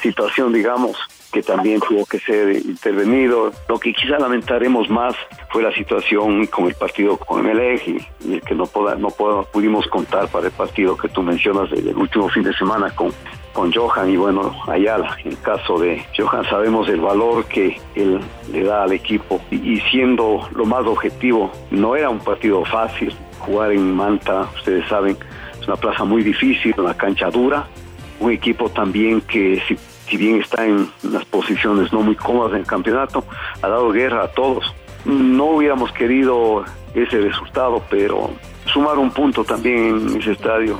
situación, 0.00 0.52
digamos, 0.52 0.96
que 1.32 1.42
también 1.42 1.80
tuvo 1.80 2.06
que 2.06 2.20
ser 2.20 2.56
intervenido. 2.56 3.52
Lo 3.68 3.78
que 3.78 3.92
quizá 3.92 4.18
lamentaremos 4.18 4.88
más 4.88 5.16
fue 5.50 5.62
la 5.62 5.72
situación 5.74 6.46
con 6.46 6.66
el 6.66 6.74
partido 6.74 7.16
con 7.16 7.46
el 7.46 7.80
y, 7.84 8.06
y 8.20 8.40
que 8.40 8.54
no, 8.54 8.66
poda, 8.66 8.94
no 8.94 9.08
pudimos 9.10 9.86
contar 9.88 10.28
para 10.28 10.46
el 10.46 10.52
partido 10.52 10.96
que 10.96 11.08
tú 11.08 11.22
mencionas 11.22 11.70
del 11.70 11.96
último 11.96 12.28
fin 12.28 12.44
de 12.44 12.54
semana 12.54 12.94
con 12.94 13.12
con 13.54 13.72
Johan 13.72 14.10
y 14.10 14.16
bueno, 14.16 14.54
Ayala. 14.68 15.16
En 15.24 15.30
el 15.30 15.40
caso 15.40 15.78
de 15.78 16.04
Johan 16.14 16.44
sabemos 16.50 16.86
el 16.88 17.00
valor 17.00 17.46
que 17.46 17.80
él 17.94 18.20
le 18.52 18.64
da 18.64 18.82
al 18.82 18.92
equipo 18.92 19.40
y, 19.50 19.80
siendo 19.90 20.46
lo 20.54 20.66
más 20.66 20.84
objetivo, 20.84 21.50
no 21.70 21.96
era 21.96 22.10
un 22.10 22.18
partido 22.18 22.62
fácil 22.66 23.14
jugar 23.38 23.72
en 23.72 23.94
Manta, 23.94 24.48
ustedes 24.56 24.86
saben, 24.88 25.16
es 25.58 25.66
una 25.66 25.76
plaza 25.76 26.04
muy 26.04 26.22
difícil, 26.22 26.74
una 26.78 26.94
cancha 26.94 27.30
dura, 27.30 27.66
un 28.20 28.32
equipo 28.32 28.68
también 28.68 29.20
que 29.22 29.62
si, 29.68 30.16
bien 30.16 30.40
está 30.40 30.66
en 30.66 30.88
unas 31.02 31.24
posiciones 31.24 31.92
no 31.92 32.00
muy 32.00 32.16
cómodas 32.16 32.52
en 32.52 32.60
el 32.60 32.66
campeonato, 32.66 33.24
ha 33.62 33.68
dado 33.68 33.90
guerra 33.90 34.24
a 34.24 34.28
todos. 34.28 34.74
No 35.04 35.46
hubiéramos 35.46 35.92
querido 35.92 36.64
ese 36.94 37.20
resultado, 37.20 37.82
pero 37.90 38.30
sumar 38.72 38.98
un 38.98 39.10
punto 39.10 39.44
también 39.44 40.08
en 40.08 40.20
ese 40.20 40.32
estadio 40.32 40.78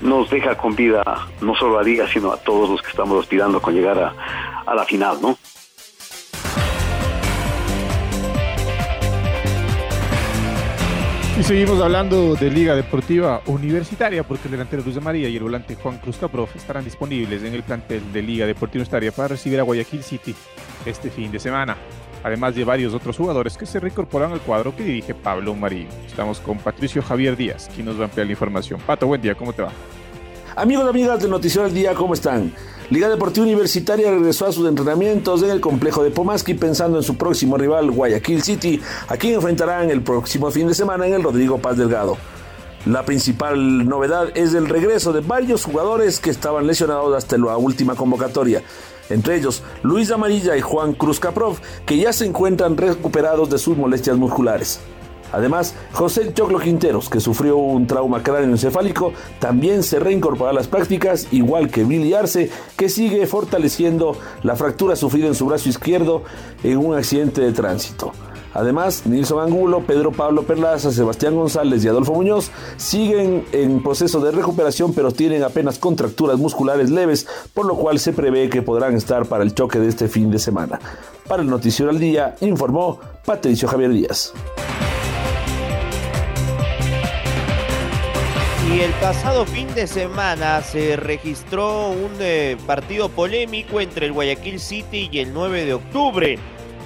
nos 0.00 0.30
deja 0.30 0.56
con 0.56 0.74
vida 0.74 1.02
no 1.40 1.54
solo 1.54 1.78
a 1.78 1.82
Liga, 1.82 2.06
sino 2.08 2.32
a 2.32 2.36
todos 2.36 2.68
los 2.70 2.82
que 2.82 2.90
estamos 2.90 3.20
aspirando 3.20 3.60
con 3.60 3.74
llegar 3.74 3.98
a, 3.98 4.74
la 4.74 4.84
final, 4.84 5.16
¿no? 5.20 5.36
Y 11.38 11.42
seguimos 11.44 11.80
hablando 11.80 12.34
de 12.34 12.50
Liga 12.50 12.74
Deportiva 12.74 13.42
Universitaria 13.46 14.24
porque 14.24 14.48
el 14.48 14.52
delantero 14.52 14.82
Luz 14.84 14.96
de 14.96 15.00
María 15.00 15.28
y 15.28 15.36
el 15.36 15.42
volante 15.42 15.76
Juan 15.76 15.98
Cruz 15.98 16.16
Caprof 16.16 16.54
estarán 16.56 16.84
disponibles 16.84 17.44
en 17.44 17.54
el 17.54 17.62
plantel 17.62 18.12
de 18.12 18.22
Liga 18.22 18.44
Deportiva 18.44 18.80
Universitaria 18.80 19.12
para 19.12 19.28
recibir 19.28 19.60
a 19.60 19.62
Guayaquil 19.62 20.02
City 20.02 20.34
este 20.84 21.10
fin 21.10 21.30
de 21.30 21.38
semana 21.38 21.76
además 22.22 22.54
de 22.54 22.64
varios 22.64 22.94
otros 22.94 23.16
jugadores 23.16 23.56
que 23.56 23.66
se 23.66 23.80
reincorporan 23.80 24.32
al 24.32 24.40
cuadro 24.40 24.74
que 24.74 24.82
dirige 24.82 25.14
Pablo 25.14 25.54
Marín. 25.54 25.88
Estamos 26.06 26.40
con 26.40 26.58
Patricio 26.58 27.02
Javier 27.02 27.36
Díaz, 27.36 27.70
quien 27.74 27.86
nos 27.86 27.96
va 27.96 28.02
a 28.02 28.04
ampliar 28.04 28.26
la 28.26 28.32
información. 28.32 28.80
Pato, 28.86 29.06
buen 29.06 29.20
día, 29.20 29.34
¿cómo 29.34 29.52
te 29.52 29.62
va? 29.62 29.72
Amigos 30.56 30.86
y 30.86 30.88
amigas 30.88 31.22
de 31.22 31.28
Noticiero 31.28 31.66
del 31.66 31.74
Día, 31.74 31.94
¿cómo 31.94 32.14
están? 32.14 32.52
Liga 32.90 33.08
Deportiva 33.08 33.46
Universitaria 33.46 34.10
regresó 34.10 34.46
a 34.46 34.52
sus 34.52 34.66
entrenamientos 34.66 35.42
en 35.42 35.50
el 35.50 35.60
complejo 35.60 36.02
de 36.02 36.10
Pomaski 36.10 36.54
pensando 36.54 36.96
en 36.96 37.04
su 37.04 37.16
próximo 37.16 37.56
rival 37.56 37.90
Guayaquil 37.90 38.42
City, 38.42 38.80
a 39.08 39.16
quien 39.16 39.34
enfrentarán 39.34 39.90
el 39.90 40.02
próximo 40.02 40.50
fin 40.50 40.66
de 40.66 40.74
semana 40.74 41.06
en 41.06 41.14
el 41.14 41.22
Rodrigo 41.22 41.58
Paz 41.58 41.76
Delgado. 41.76 42.16
La 42.86 43.04
principal 43.04 43.86
novedad 43.86 44.30
es 44.34 44.54
el 44.54 44.68
regreso 44.68 45.12
de 45.12 45.20
varios 45.20 45.64
jugadores 45.64 46.18
que 46.18 46.30
estaban 46.30 46.66
lesionados 46.66 47.14
hasta 47.14 47.36
la 47.36 47.56
última 47.56 47.94
convocatoria 47.94 48.62
entre 49.10 49.36
ellos 49.36 49.62
Luis 49.82 50.10
Amarilla 50.10 50.56
y 50.56 50.60
Juan 50.60 50.92
Cruz 50.92 51.20
Caprov, 51.20 51.58
que 51.86 51.96
ya 51.96 52.12
se 52.12 52.26
encuentran 52.26 52.76
recuperados 52.76 53.50
de 53.50 53.58
sus 53.58 53.76
molestias 53.76 54.16
musculares. 54.16 54.80
Además, 55.32 55.74
José 55.92 56.32
Choclo 56.32 56.58
Quinteros, 56.58 57.10
que 57.10 57.20
sufrió 57.20 57.58
un 57.58 57.86
trauma 57.86 58.22
cráneoencefálico, 58.22 59.12
también 59.38 59.82
se 59.82 59.98
reincorporó 59.98 60.48
a 60.48 60.54
las 60.54 60.68
prácticas, 60.68 61.28
igual 61.32 61.70
que 61.70 61.84
Billy 61.84 62.14
Arce, 62.14 62.50
que 62.76 62.88
sigue 62.88 63.26
fortaleciendo 63.26 64.16
la 64.42 64.56
fractura 64.56 64.96
sufrida 64.96 65.26
en 65.26 65.34
su 65.34 65.46
brazo 65.46 65.68
izquierdo 65.68 66.22
en 66.62 66.78
un 66.78 66.96
accidente 66.96 67.42
de 67.42 67.52
tránsito. 67.52 68.12
Además, 68.54 69.06
Nilson 69.06 69.40
Angulo, 69.40 69.82
Pedro 69.86 70.12
Pablo 70.12 70.42
Perlaza, 70.42 70.90
Sebastián 70.90 71.34
González 71.34 71.84
y 71.84 71.88
Adolfo 71.88 72.14
Muñoz 72.14 72.50
siguen 72.76 73.44
en 73.52 73.82
proceso 73.82 74.20
de 74.20 74.32
recuperación, 74.32 74.94
pero 74.94 75.12
tienen 75.12 75.42
apenas 75.42 75.78
contracturas 75.78 76.38
musculares 76.38 76.90
leves, 76.90 77.26
por 77.54 77.66
lo 77.66 77.76
cual 77.76 77.98
se 77.98 78.12
prevé 78.12 78.48
que 78.48 78.62
podrán 78.62 78.94
estar 78.96 79.26
para 79.26 79.44
el 79.44 79.54
choque 79.54 79.78
de 79.78 79.88
este 79.88 80.08
fin 80.08 80.30
de 80.30 80.38
semana. 80.38 80.78
Para 81.26 81.42
el 81.42 81.50
Noticiero 81.50 81.90
al 81.90 81.98
Día, 81.98 82.36
informó 82.40 82.98
Patricio 83.24 83.68
Javier 83.68 83.90
Díaz. 83.90 84.32
Y 88.70 88.80
el 88.80 88.92
pasado 89.00 89.46
fin 89.46 89.66
de 89.74 89.86
semana 89.86 90.60
se 90.60 90.96
registró 90.96 91.88
un 91.88 92.10
eh, 92.20 92.58
partido 92.66 93.08
polémico 93.08 93.80
entre 93.80 94.06
el 94.06 94.12
Guayaquil 94.12 94.60
City 94.60 95.08
y 95.10 95.20
el 95.20 95.32
9 95.32 95.64
de 95.64 95.74
octubre. 95.74 96.38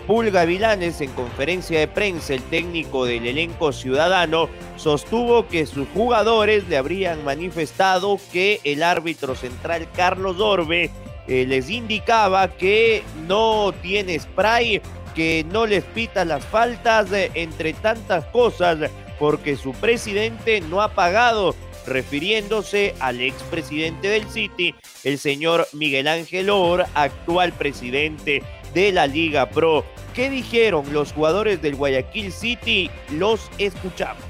Pulga 0.06 0.44
Vilanes, 0.44 1.00
en 1.00 1.10
conferencia 1.12 1.78
de 1.78 1.88
prensa, 1.88 2.34
el 2.34 2.42
técnico 2.42 3.04
del 3.04 3.26
elenco 3.26 3.72
ciudadano, 3.72 4.48
sostuvo 4.76 5.46
que 5.48 5.66
sus 5.66 5.88
jugadores 5.88 6.68
le 6.68 6.76
habrían 6.76 7.24
manifestado 7.24 8.18
que 8.32 8.60
el 8.64 8.82
árbitro 8.82 9.34
central 9.34 9.88
Carlos 9.94 10.40
Orbe 10.40 10.90
eh, 11.28 11.46
les 11.46 11.70
indicaba 11.70 12.48
que 12.48 13.02
no 13.28 13.72
tiene 13.80 14.18
spray 14.18 14.82
que 15.14 15.44
no 15.50 15.66
les 15.66 15.84
pita 15.84 16.24
las 16.24 16.44
faltas 16.44 17.08
entre 17.12 17.72
tantas 17.74 18.24
cosas 18.26 18.90
porque 19.18 19.56
su 19.56 19.72
presidente 19.72 20.60
no 20.60 20.82
ha 20.82 20.88
pagado, 20.88 21.54
refiriéndose 21.86 22.94
al 23.00 23.20
expresidente 23.20 24.08
del 24.08 24.28
City, 24.28 24.74
el 25.04 25.18
señor 25.18 25.66
Miguel 25.72 26.08
Ángel 26.08 26.50
Or, 26.50 26.84
actual 26.94 27.52
presidente 27.52 28.42
de 28.74 28.92
la 28.92 29.06
Liga 29.06 29.48
Pro. 29.50 29.84
¿Qué 30.14 30.30
dijeron 30.30 30.84
los 30.92 31.12
jugadores 31.12 31.62
del 31.62 31.76
Guayaquil 31.76 32.32
City? 32.32 32.90
Los 33.10 33.50
escuchamos. 33.58 34.24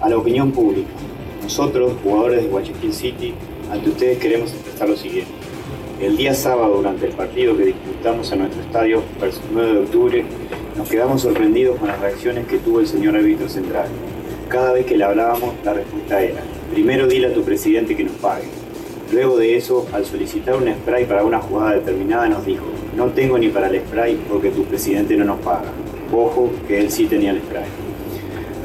A 0.00 0.08
la 0.08 0.16
opinión 0.16 0.52
pública, 0.52 0.88
nosotros, 1.42 1.92
jugadores 2.02 2.42
de 2.42 2.48
Guayaquil 2.48 2.92
City, 2.92 3.34
ante 3.70 3.90
ustedes 3.90 4.18
queremos 4.18 4.52
expresar 4.52 4.88
lo 4.88 4.96
siguiente. 4.96 5.32
El 6.00 6.16
día 6.16 6.32
sábado, 6.32 6.76
durante 6.76 7.06
el 7.06 7.12
partido 7.12 7.56
que 7.56 7.66
disputamos 7.66 8.32
en 8.32 8.38
nuestro 8.38 8.62
estadio, 8.62 9.02
el 9.20 9.32
9 9.52 9.72
de 9.72 9.78
octubre, 9.80 10.24
nos 10.76 10.88
quedamos 10.88 11.20
sorprendidos 11.20 11.78
con 11.78 11.88
las 11.88 12.00
reacciones 12.00 12.46
que 12.46 12.56
tuvo 12.56 12.80
el 12.80 12.86
señor 12.86 13.16
árbitro 13.16 13.48
central. 13.50 13.86
Cada 14.48 14.72
vez 14.72 14.86
que 14.86 14.96
le 14.96 15.04
hablábamos, 15.04 15.54
la 15.62 15.74
respuesta 15.74 16.22
era, 16.22 16.40
primero 16.70 17.06
dile 17.06 17.28
a 17.28 17.34
tu 17.34 17.42
presidente 17.42 17.96
que 17.96 18.04
nos 18.04 18.14
pague. 18.14 18.44
Luego 19.12 19.36
de 19.36 19.56
eso, 19.56 19.86
al 19.92 20.04
solicitar 20.04 20.54
un 20.56 20.72
spray 20.72 21.04
para 21.04 21.24
una 21.24 21.40
jugada 21.40 21.74
determinada, 21.74 22.28
nos 22.28 22.46
dijo, 22.46 22.64
no 22.96 23.06
tengo 23.06 23.38
ni 23.38 23.48
para 23.48 23.68
el 23.68 23.80
spray 23.80 24.18
porque 24.28 24.50
tu 24.50 24.64
presidente 24.64 25.16
no 25.16 25.24
nos 25.24 25.40
paga. 25.40 25.72
Ojo 26.12 26.50
que 26.68 26.78
él 26.78 26.90
sí 26.90 27.06
tenía 27.06 27.32
el 27.32 27.40
spray. 27.40 27.64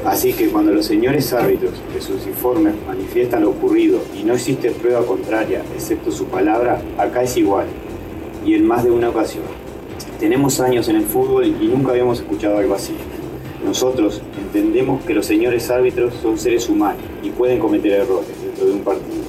Así 0.04 0.32
que 0.32 0.48
cuando 0.48 0.72
los 0.72 0.86
señores 0.86 1.32
árbitros 1.32 1.72
de 1.92 2.00
sus 2.00 2.24
informes 2.28 2.74
manifiestan 2.86 3.42
lo 3.42 3.50
ocurrido 3.50 3.98
y 4.16 4.22
no 4.22 4.34
existe 4.34 4.70
prueba 4.70 5.04
contraria 5.04 5.62
excepto 5.74 6.12
su 6.12 6.26
palabra, 6.26 6.80
acá 6.96 7.24
es 7.24 7.36
igual. 7.36 7.66
Y 8.44 8.54
en 8.54 8.66
más 8.66 8.84
de 8.84 8.92
una 8.92 9.08
ocasión. 9.08 9.42
Tenemos 10.20 10.60
años 10.60 10.88
en 10.88 10.96
el 10.96 11.04
fútbol 11.04 11.46
y 11.46 11.66
nunca 11.66 11.90
habíamos 11.90 12.20
escuchado 12.20 12.58
algo 12.58 12.74
así. 12.74 12.94
Nosotros 13.66 14.22
entendemos 14.38 15.04
que 15.04 15.12
los 15.12 15.26
señores 15.26 15.68
árbitros 15.70 16.14
son 16.22 16.38
seres 16.38 16.68
humanos 16.68 17.02
y 17.24 17.30
pueden 17.30 17.58
cometer 17.58 17.94
errores 17.94 18.28
dentro 18.40 18.64
de 18.64 18.72
un 18.72 18.84
partido, 18.84 19.24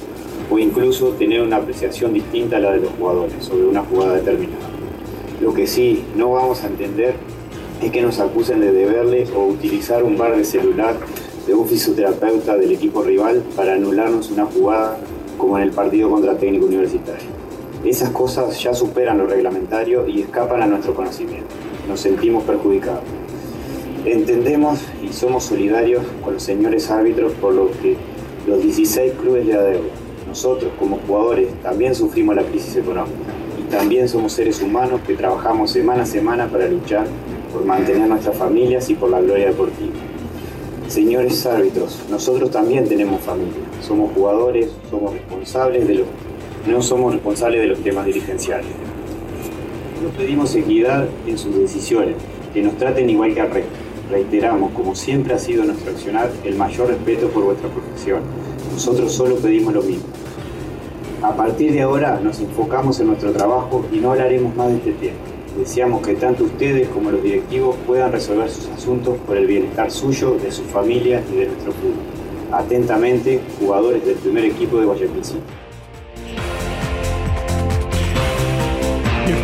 o 0.48 0.58
incluso 0.60 1.08
tener 1.08 1.40
una 1.40 1.56
apreciación 1.56 2.14
distinta 2.14 2.58
a 2.58 2.60
la 2.60 2.72
de 2.72 2.78
los 2.78 2.90
jugadores 2.92 3.44
sobre 3.44 3.66
una 3.66 3.82
jugada 3.82 4.14
determinada. 4.14 4.68
Lo 5.40 5.52
que 5.52 5.66
sí 5.66 6.04
no 6.14 6.30
vamos 6.30 6.62
a 6.62 6.68
entender 6.68 7.16
es 7.82 7.90
que 7.90 8.00
nos 8.00 8.20
acusen 8.20 8.60
de 8.60 8.70
deberle 8.70 9.26
o 9.34 9.44
utilizar 9.44 10.04
un 10.04 10.16
bar 10.16 10.36
de 10.36 10.44
celular 10.44 10.94
de 11.44 11.54
un 11.54 11.66
fisioterapeuta 11.66 12.56
del 12.56 12.70
equipo 12.70 13.02
rival 13.02 13.42
para 13.56 13.74
anularnos 13.74 14.30
una 14.30 14.44
jugada 14.46 14.98
como 15.36 15.58
en 15.58 15.64
el 15.64 15.70
partido 15.72 16.10
contra 16.10 16.38
técnico 16.38 16.66
universitario. 16.66 17.26
Esas 17.84 18.10
cosas 18.10 18.62
ya 18.62 18.72
superan 18.72 19.18
lo 19.18 19.26
reglamentario 19.26 20.06
y 20.06 20.20
escapan 20.20 20.62
a 20.62 20.66
nuestro 20.68 20.94
conocimiento. 20.94 21.48
Nos 21.88 21.98
sentimos 21.98 22.44
perjudicados. 22.44 23.02
Entendemos 24.08 24.80
y 25.06 25.12
somos 25.12 25.44
solidarios 25.44 26.02
con 26.24 26.32
los 26.32 26.42
señores 26.42 26.90
árbitros 26.90 27.30
por 27.34 27.52
lo 27.52 27.70
que 27.72 27.94
los 28.46 28.62
16 28.62 29.12
clubes 29.20 29.46
de 29.46 29.52
adeudo. 29.52 29.90
Nosotros 30.26 30.72
como 30.78 30.98
jugadores 31.06 31.48
también 31.62 31.94
sufrimos 31.94 32.34
la 32.34 32.42
crisis 32.42 32.76
económica 32.76 33.18
y 33.60 33.70
también 33.70 34.08
somos 34.08 34.32
seres 34.32 34.62
humanos 34.62 35.02
que 35.06 35.12
trabajamos 35.12 35.72
semana 35.72 36.04
a 36.04 36.06
semana 36.06 36.48
para 36.48 36.66
luchar 36.68 37.06
por 37.52 37.66
mantener 37.66 38.08
nuestras 38.08 38.34
familias 38.34 38.88
y 38.88 38.94
por 38.94 39.10
la 39.10 39.20
gloria 39.20 39.48
deportiva. 39.48 39.92
Señores 40.86 41.44
árbitros, 41.44 41.98
nosotros 42.10 42.50
también 42.50 42.88
tenemos 42.88 43.20
familia, 43.20 43.60
somos 43.86 44.10
jugadores, 44.14 44.70
somos 44.88 45.12
responsables 45.12 45.86
de 45.86 45.96
los, 45.96 46.06
no 46.66 46.80
somos 46.80 47.12
responsables 47.12 47.60
de 47.60 47.66
los 47.66 47.78
temas 47.80 48.06
dirigenciales. 48.06 48.68
Nos 50.02 50.14
pedimos 50.14 50.54
equidad 50.54 51.06
en 51.26 51.36
sus 51.36 51.54
decisiones, 51.58 52.14
que 52.54 52.62
nos 52.62 52.78
traten 52.78 53.10
igual 53.10 53.34
que 53.34 53.42
al 53.42 53.50
resto. 53.50 53.87
Reiteramos, 54.10 54.72
como 54.72 54.94
siempre 54.94 55.34
ha 55.34 55.38
sido 55.38 55.64
nuestro 55.64 55.90
accionar, 55.90 56.30
el 56.44 56.56
mayor 56.56 56.88
respeto 56.88 57.28
por 57.28 57.44
vuestra 57.44 57.68
profesión. 57.68 58.22
Nosotros 58.72 59.12
solo 59.12 59.36
pedimos 59.36 59.74
lo 59.74 59.82
mismo. 59.82 60.04
A 61.22 61.36
partir 61.36 61.72
de 61.72 61.82
ahora 61.82 62.18
nos 62.22 62.40
enfocamos 62.40 63.00
en 63.00 63.08
nuestro 63.08 63.32
trabajo 63.32 63.84
y 63.92 63.96
no 63.96 64.12
hablaremos 64.12 64.54
más 64.54 64.68
de 64.68 64.76
este 64.76 64.92
tema. 64.92 65.16
Deseamos 65.58 66.06
que 66.06 66.14
tanto 66.14 66.44
ustedes 66.44 66.88
como 66.88 67.10
los 67.10 67.22
directivos 67.22 67.76
puedan 67.86 68.12
resolver 68.12 68.48
sus 68.48 68.68
asuntos 68.68 69.16
por 69.26 69.36
el 69.36 69.46
bienestar 69.46 69.90
suyo, 69.90 70.36
de 70.42 70.52
su 70.52 70.62
familia 70.62 71.22
y 71.32 71.36
de 71.36 71.46
nuestro 71.46 71.72
fútbol. 71.72 72.52
Atentamente, 72.52 73.40
jugadores 73.58 74.06
del 74.06 74.14
primer 74.14 74.44
equipo 74.44 74.78
de 74.78 74.86
Guayaquil 74.86 75.24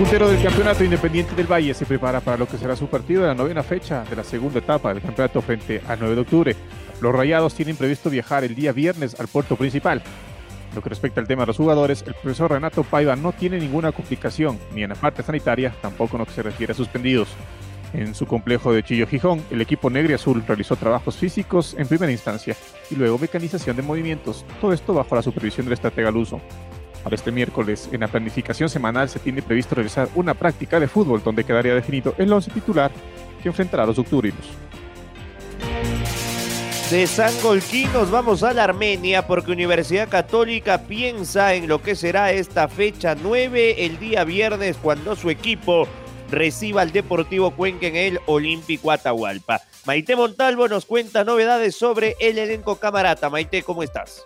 puntero 0.05 0.29
del 0.29 0.43
campeonato 0.43 0.85
Independiente 0.85 1.35
del 1.35 1.51
Valle 1.51 1.73
se 1.73 1.87
prepara 1.87 2.21
para 2.21 2.37
lo 2.37 2.47
que 2.47 2.59
será 2.59 2.77
su 2.77 2.89
partido 2.89 3.23
de 3.23 3.29
la 3.29 3.35
novena 3.35 3.63
fecha 3.63 4.05
de 4.05 4.15
la 4.15 4.23
segunda 4.23 4.59
etapa 4.59 4.93
del 4.93 5.03
campeonato 5.03 5.41
frente 5.41 5.81
al 5.89 5.99
9 5.99 6.15
de 6.15 6.21
octubre. 6.21 6.57
Los 7.01 7.15
Rayados 7.15 7.55
tienen 7.55 7.75
previsto 7.75 8.11
viajar 8.11 8.45
el 8.45 8.55
día 8.55 8.73
viernes 8.73 9.19
al 9.19 9.29
puerto 9.29 9.57
principal. 9.57 10.03
Lo 10.75 10.83
que 10.83 10.91
respecta 10.91 11.23
al 11.23 11.27
tema 11.27 11.45
de 11.45 11.47
los 11.47 11.57
jugadores, 11.57 12.05
el 12.07 12.13
profesor 12.13 12.51
Renato 12.51 12.85
Paiva 12.85 13.17
no 13.17 13.33
tiene 13.33 13.59
ninguna 13.59 13.93
complicación, 13.93 14.59
ni 14.75 14.83
en 14.83 14.91
la 14.91 14.95
parte 14.95 15.23
sanitaria, 15.23 15.75
tampoco 15.81 16.17
en 16.17 16.21
lo 16.21 16.27
que 16.27 16.33
se 16.33 16.43
refiere 16.43 16.75
a 16.75 16.77
suspendidos. 16.77 17.29
En 17.95 18.15
su 18.15 18.27
complejo 18.27 18.75
de 18.75 18.83
Chillo 18.83 19.07
Gijón, 19.07 19.43
el 19.51 19.63
equipo 19.63 19.89
negro 19.89 20.13
y 20.13 20.17
azul 20.17 20.45
realizó 20.47 20.77
trabajos 20.77 21.17
físicos 21.17 21.75
en 21.79 21.89
primera 21.89 22.13
instancia 22.13 22.55
y 22.91 22.97
luego 22.97 23.17
mecanización 23.17 23.75
de 23.75 23.83
movimientos, 23.83 24.45
todo 24.61 24.75
esto 24.75 24.93
bajo 24.93 25.15
la 25.15 25.23
supervisión 25.23 25.65
del 25.65 25.73
estratega 25.73 26.11
Luso. 26.11 26.43
Para 27.05 27.17
este 27.17 27.31
miércoles, 27.31 27.91
en 27.93 28.01
la 28.01 28.09
planificación 28.09 28.71
semanal 28.71 29.11
se 29.11 29.19
tiene 29.19 29.43
previsto 29.43 29.75
realizar 29.75 30.09
una 30.15 30.33
práctica 30.33 30.81
de 30.81 30.89
fútbol 30.89 31.23
donde 31.23 31.45
quedaría 31.45 31.75
definido 31.75 32.15
el 32.17 32.33
once 32.33 32.51
titular 32.51 32.91
que 33.43 33.49
enfrentará 33.51 33.83
a 33.83 33.87
los 33.87 33.99
octurinos. 33.99 34.41
De 36.91 37.07
San 37.07 37.33
Golquín 37.43 37.93
nos 37.93 38.11
vamos 38.11 38.43
a 38.43 38.55
la 38.55 38.65
Armenia 38.65 39.27
porque 39.27 39.53
Universidad 39.53 40.09
Católica 40.09 40.83
piensa 40.83 41.55
en 41.55 41.69
lo 41.69 41.83
que 41.83 41.95
será 41.95 42.33
esta 42.33 42.69
fecha 42.69 43.15
9 43.15 43.85
el 43.85 43.99
día 43.99 44.25
viernes 44.25 44.79
cuando 44.81 45.15
su 45.15 45.29
equipo 45.29 45.87
reciba 46.31 46.83
al 46.83 46.93
Deportivo 46.93 47.51
Cuenca 47.51 47.87
en 47.87 47.97
el 47.97 48.21
Olímpico 48.27 48.91
Atahualpa. 48.91 49.61
Maite 49.85 50.17
Montalvo 50.17 50.69
nos 50.69 50.87
cuenta 50.87 51.25
novedades 51.25 51.77
sobre 51.77 52.17
el 52.19 52.39
elenco 52.39 52.77
camarata. 52.77 53.29
Maite, 53.29 53.63
¿cómo 53.63 53.83
estás? 53.83 54.25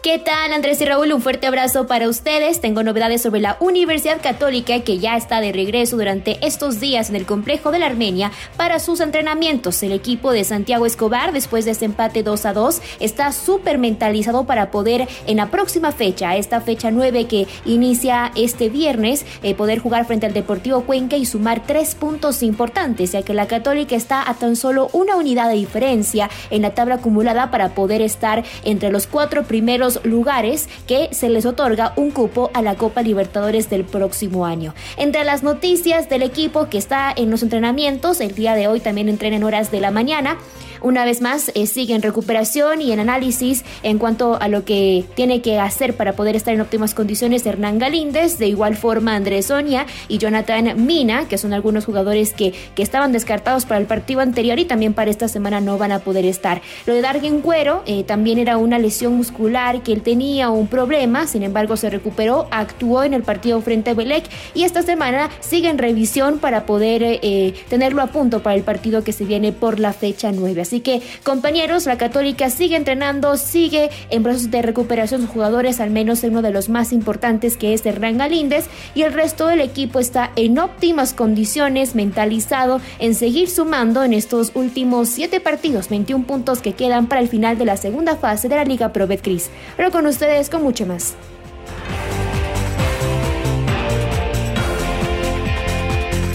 ¿Qué 0.00 0.20
tal 0.20 0.52
Andrés 0.52 0.80
y 0.80 0.84
Raúl? 0.84 1.12
Un 1.12 1.20
fuerte 1.20 1.48
abrazo 1.48 1.88
para 1.88 2.08
ustedes. 2.08 2.60
Tengo 2.60 2.84
novedades 2.84 3.20
sobre 3.20 3.40
la 3.40 3.56
Universidad 3.58 4.22
Católica 4.22 4.78
que 4.84 5.00
ya 5.00 5.16
está 5.16 5.40
de 5.40 5.50
regreso 5.50 5.96
durante 5.96 6.38
estos 6.46 6.78
días 6.78 7.10
en 7.10 7.16
el 7.16 7.26
complejo 7.26 7.72
de 7.72 7.80
la 7.80 7.86
Armenia 7.86 8.30
para 8.56 8.78
sus 8.78 9.00
entrenamientos. 9.00 9.82
El 9.82 9.90
equipo 9.90 10.30
de 10.30 10.44
Santiago 10.44 10.86
Escobar, 10.86 11.32
después 11.32 11.64
de 11.64 11.72
este 11.72 11.84
empate 11.84 12.22
2 12.22 12.46
a 12.46 12.52
2, 12.52 12.80
está 13.00 13.32
súper 13.32 13.78
mentalizado 13.78 14.44
para 14.44 14.70
poder 14.70 15.08
en 15.26 15.38
la 15.38 15.50
próxima 15.50 15.90
fecha, 15.90 16.36
esta 16.36 16.60
fecha 16.60 16.92
9 16.92 17.26
que 17.26 17.48
inicia 17.64 18.30
este 18.36 18.68
viernes, 18.68 19.26
eh, 19.42 19.56
poder 19.56 19.80
jugar 19.80 20.06
frente 20.06 20.26
al 20.26 20.32
Deportivo 20.32 20.82
Cuenca 20.82 21.16
y 21.16 21.26
sumar 21.26 21.66
tres 21.66 21.96
puntos 21.96 22.44
importantes, 22.44 23.10
ya 23.10 23.22
que 23.22 23.34
la 23.34 23.48
Católica 23.48 23.96
está 23.96 24.30
a 24.30 24.34
tan 24.34 24.54
solo 24.54 24.90
una 24.92 25.16
unidad 25.16 25.48
de 25.48 25.56
diferencia 25.56 26.30
en 26.50 26.62
la 26.62 26.70
tabla 26.70 26.96
acumulada 26.96 27.50
para 27.50 27.70
poder 27.70 28.00
estar 28.00 28.44
entre 28.62 28.92
los 28.92 29.08
cuatro 29.08 29.42
primeros 29.42 29.87
lugares 30.04 30.68
que 30.86 31.08
se 31.12 31.28
les 31.28 31.46
otorga 31.46 31.92
un 31.96 32.10
cupo 32.10 32.50
a 32.54 32.62
la 32.62 32.74
Copa 32.76 33.02
Libertadores 33.02 33.70
del 33.70 33.84
próximo 33.84 34.46
año. 34.46 34.74
Entre 34.96 35.24
las 35.24 35.42
noticias 35.42 36.08
del 36.08 36.22
equipo 36.22 36.68
que 36.68 36.78
está 36.78 37.12
en 37.14 37.30
los 37.30 37.42
entrenamientos, 37.42 38.20
el 38.20 38.34
día 38.34 38.54
de 38.54 38.68
hoy 38.68 38.80
también 38.80 39.08
entrena 39.08 39.36
en 39.36 39.44
horas 39.44 39.70
de 39.70 39.80
la 39.80 39.90
mañana. 39.90 40.38
Una 40.80 41.04
vez 41.04 41.20
más, 41.20 41.50
eh, 41.54 41.66
sigue 41.66 41.94
en 41.94 42.02
recuperación 42.02 42.80
y 42.80 42.92
en 42.92 43.00
análisis 43.00 43.64
en 43.82 43.98
cuanto 43.98 44.40
a 44.40 44.48
lo 44.48 44.64
que 44.64 45.04
tiene 45.14 45.40
que 45.42 45.58
hacer 45.58 45.94
para 45.94 46.14
poder 46.14 46.36
estar 46.36 46.54
en 46.54 46.60
óptimas 46.60 46.94
condiciones 46.94 47.44
Hernán 47.46 47.78
Galíndez, 47.78 48.38
de 48.38 48.46
igual 48.48 48.76
forma 48.76 49.14
Andrés 49.14 49.46
Sonia 49.46 49.86
y 50.08 50.18
Jonathan 50.18 50.86
Mina, 50.86 51.28
que 51.28 51.38
son 51.38 51.52
algunos 51.52 51.84
jugadores 51.84 52.32
que, 52.32 52.52
que 52.74 52.82
estaban 52.82 53.12
descartados 53.12 53.64
para 53.64 53.80
el 53.80 53.86
partido 53.86 54.20
anterior 54.20 54.58
y 54.58 54.64
también 54.64 54.94
para 54.94 55.10
esta 55.10 55.28
semana 55.28 55.60
no 55.60 55.78
van 55.78 55.92
a 55.92 56.00
poder 56.00 56.24
estar. 56.24 56.60
Lo 56.86 56.94
de 56.94 57.00
Dargen 57.00 57.40
Cuero 57.40 57.82
eh, 57.86 58.04
también 58.04 58.38
era 58.38 58.56
una 58.56 58.78
lesión 58.78 59.14
muscular 59.14 59.82
que 59.82 59.92
él 59.92 60.02
tenía 60.02 60.50
un 60.50 60.68
problema, 60.68 61.26
sin 61.26 61.42
embargo 61.42 61.76
se 61.76 61.90
recuperó, 61.90 62.46
actuó 62.50 63.02
en 63.02 63.14
el 63.14 63.22
partido 63.22 63.60
frente 63.60 63.90
a 63.90 63.94
Belec 63.94 64.24
y 64.54 64.64
esta 64.64 64.82
semana 64.82 65.30
sigue 65.40 65.68
en 65.68 65.78
revisión 65.78 66.38
para 66.38 66.66
poder 66.66 67.02
eh, 67.02 67.54
tenerlo 67.68 68.02
a 68.02 68.08
punto 68.08 68.42
para 68.42 68.56
el 68.56 68.62
partido 68.62 69.02
que 69.02 69.12
se 69.12 69.24
viene 69.24 69.52
por 69.52 69.80
la 69.80 69.92
fecha 69.92 70.32
9. 70.32 70.60
Así 70.68 70.80
que, 70.80 71.00
compañeros, 71.24 71.86
la 71.86 71.96
Católica 71.96 72.50
sigue 72.50 72.76
entrenando, 72.76 73.38
sigue 73.38 73.88
en 74.10 74.22
proceso 74.22 74.48
de 74.48 74.60
recuperación 74.60 75.22
sus 75.22 75.30
jugadores, 75.30 75.80
al 75.80 75.88
menos 75.88 76.22
uno 76.24 76.42
de 76.42 76.50
los 76.50 76.68
más 76.68 76.92
importantes 76.92 77.56
que 77.56 77.72
es 77.72 77.86
Hernán 77.86 78.18
Galíndez, 78.18 78.66
y 78.94 79.00
el 79.00 79.14
resto 79.14 79.46
del 79.46 79.62
equipo 79.62 79.98
está 79.98 80.30
en 80.36 80.58
óptimas 80.58 81.14
condiciones, 81.14 81.94
mentalizado 81.94 82.82
en 82.98 83.14
seguir 83.14 83.48
sumando 83.48 84.04
en 84.04 84.12
estos 84.12 84.52
últimos 84.54 85.08
siete 85.08 85.40
partidos, 85.40 85.88
21 85.88 86.26
puntos 86.26 86.60
que 86.60 86.74
quedan 86.74 87.06
para 87.06 87.22
el 87.22 87.28
final 87.28 87.56
de 87.56 87.64
la 87.64 87.78
segunda 87.78 88.16
fase 88.16 88.50
de 88.50 88.56
la 88.56 88.64
Liga 88.64 88.92
Pro 88.92 89.06
Betcris. 89.06 89.48
Pero 89.74 89.90
con 89.90 90.06
ustedes, 90.06 90.50
con 90.50 90.62
mucho 90.62 90.84
más. 90.84 91.14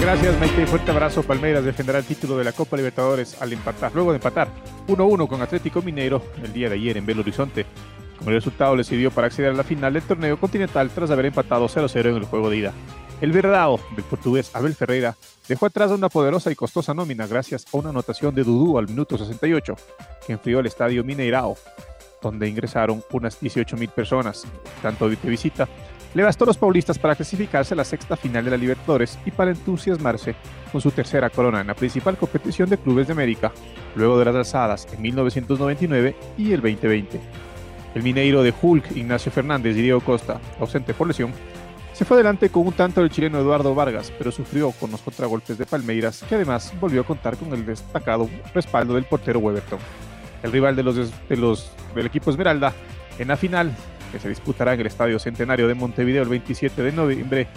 Gracias, 0.03 0.37
Maite. 0.37 0.67
Fuerte 0.67 0.91
abrazo. 0.91 1.23
Palmeiras 1.23 1.63
defenderá 1.63 1.99
el 1.99 2.03
título 2.03 2.37
de 2.37 2.43
la 2.43 2.51
Copa 2.51 2.75
Libertadores 2.75 3.41
al 3.41 3.53
empatar, 3.53 3.89
luego 3.95 4.11
de 4.11 4.17
empatar 4.17 4.49
1-1 4.85 5.29
con 5.29 5.41
Atlético 5.41 5.81
Mineiro 5.81 6.21
el 6.43 6.51
día 6.51 6.67
de 6.67 6.75
ayer 6.75 6.97
en 6.97 7.05
Belo 7.05 7.21
Horizonte. 7.21 7.65
Como 8.17 8.29
el 8.29 8.35
resultado 8.35 8.75
le 8.75 8.83
sirvió 8.83 9.11
para 9.11 9.27
acceder 9.27 9.51
a 9.51 9.53
la 9.53 9.63
final 9.63 9.93
del 9.93 10.03
torneo 10.03 10.37
continental 10.37 10.89
tras 10.93 11.09
haber 11.09 11.27
empatado 11.27 11.69
0-0 11.69 12.09
en 12.09 12.17
el 12.17 12.25
juego 12.25 12.49
de 12.49 12.57
ida. 12.57 12.73
El 13.21 13.31
verdao 13.31 13.79
del 13.95 14.03
portugués 14.03 14.51
Abel 14.53 14.75
Ferreira 14.75 15.15
dejó 15.47 15.67
atrás 15.67 15.89
una 15.91 16.09
poderosa 16.09 16.51
y 16.51 16.55
costosa 16.55 16.93
nómina 16.93 17.25
gracias 17.25 17.65
a 17.73 17.77
una 17.77 17.91
anotación 17.91 18.35
de 18.35 18.43
Dudú 18.43 18.77
al 18.77 18.89
minuto 18.89 19.17
68, 19.17 19.73
que 20.27 20.33
enfrió 20.33 20.59
el 20.59 20.65
estadio 20.65 21.05
Mineirao, 21.05 21.55
donde 22.21 22.49
ingresaron 22.49 23.01
unas 23.13 23.41
18.000 23.41 23.89
personas, 23.89 24.43
tanto 24.81 25.07
de 25.07 25.15
visita 25.23 25.69
le 26.13 26.23
bastó 26.23 26.45
a 26.45 26.47
los 26.47 26.57
paulistas 26.57 26.99
para 26.99 27.15
clasificarse 27.15 27.73
a 27.73 27.77
la 27.77 27.83
sexta 27.83 28.15
final 28.15 28.45
de 28.45 28.51
la 28.51 28.57
Libertadores 28.57 29.17
y 29.25 29.31
para 29.31 29.51
entusiasmarse 29.51 30.35
con 30.71 30.81
su 30.81 30.91
tercera 30.91 31.29
corona 31.29 31.61
en 31.61 31.67
la 31.67 31.75
principal 31.75 32.17
competición 32.17 32.69
de 32.69 32.77
clubes 32.77 33.07
de 33.07 33.13
América, 33.13 33.51
luego 33.95 34.17
de 34.19 34.25
las 34.25 34.35
alzadas 34.35 34.87
en 34.93 35.01
1999 35.01 36.15
y 36.37 36.53
el 36.53 36.61
2020. 36.61 37.19
El 37.95 38.03
mineiro 38.03 38.41
de 38.43 38.53
Hulk, 38.59 38.95
Ignacio 38.95 39.31
Fernández 39.31 39.77
y 39.77 39.81
Diego 39.81 40.01
Costa, 40.01 40.39
ausente 40.59 40.93
por 40.93 41.07
lesión, 41.07 41.31
se 41.93 42.05
fue 42.05 42.17
adelante 42.17 42.49
con 42.49 42.65
un 42.65 42.73
tanto 42.73 43.01
del 43.01 43.11
chileno 43.11 43.39
Eduardo 43.39 43.75
Vargas, 43.75 44.11
pero 44.17 44.31
sufrió 44.31 44.71
con 44.71 44.89
los 44.89 45.01
contragolpes 45.01 45.59
de 45.59 45.67
Palmeiras, 45.67 46.25
que 46.27 46.35
además 46.35 46.73
volvió 46.81 47.01
a 47.01 47.05
contar 47.05 47.37
con 47.37 47.53
el 47.53 47.67
destacado 47.67 48.27
respaldo 48.53 48.95
del 48.95 49.03
portero 49.03 49.39
Weberton. 49.39 49.77
El 50.41 50.51
rival 50.51 50.75
de 50.75 50.83
los, 50.83 50.95
de 51.29 51.37
los, 51.37 51.71
del 51.93 52.07
equipo 52.07 52.31
Esmeralda 52.31 52.73
en 53.19 53.27
la 53.27 53.37
final 53.37 53.75
que 54.13 54.19
se 54.19 54.29
disputará 54.29 54.75
en 54.75 54.79
el 54.79 54.87
Estadio 54.87 55.17
Centenario 55.17 55.67
de 55.67 55.73
Montevideo 55.73 56.21
el 56.21 56.29
27 56.29 56.83
de 56.83 56.91
noviembre, 56.91 57.47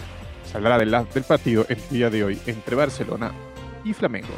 saldrá 0.51 0.79
del, 0.79 0.89
del 1.13 1.23
partido 1.23 1.67
el 1.69 1.77
día 1.89 2.09
de 2.09 2.23
hoy 2.23 2.39
entre 2.47 2.75
Barcelona 2.75 3.31
y 3.85 3.93
Flamengo. 3.93 4.33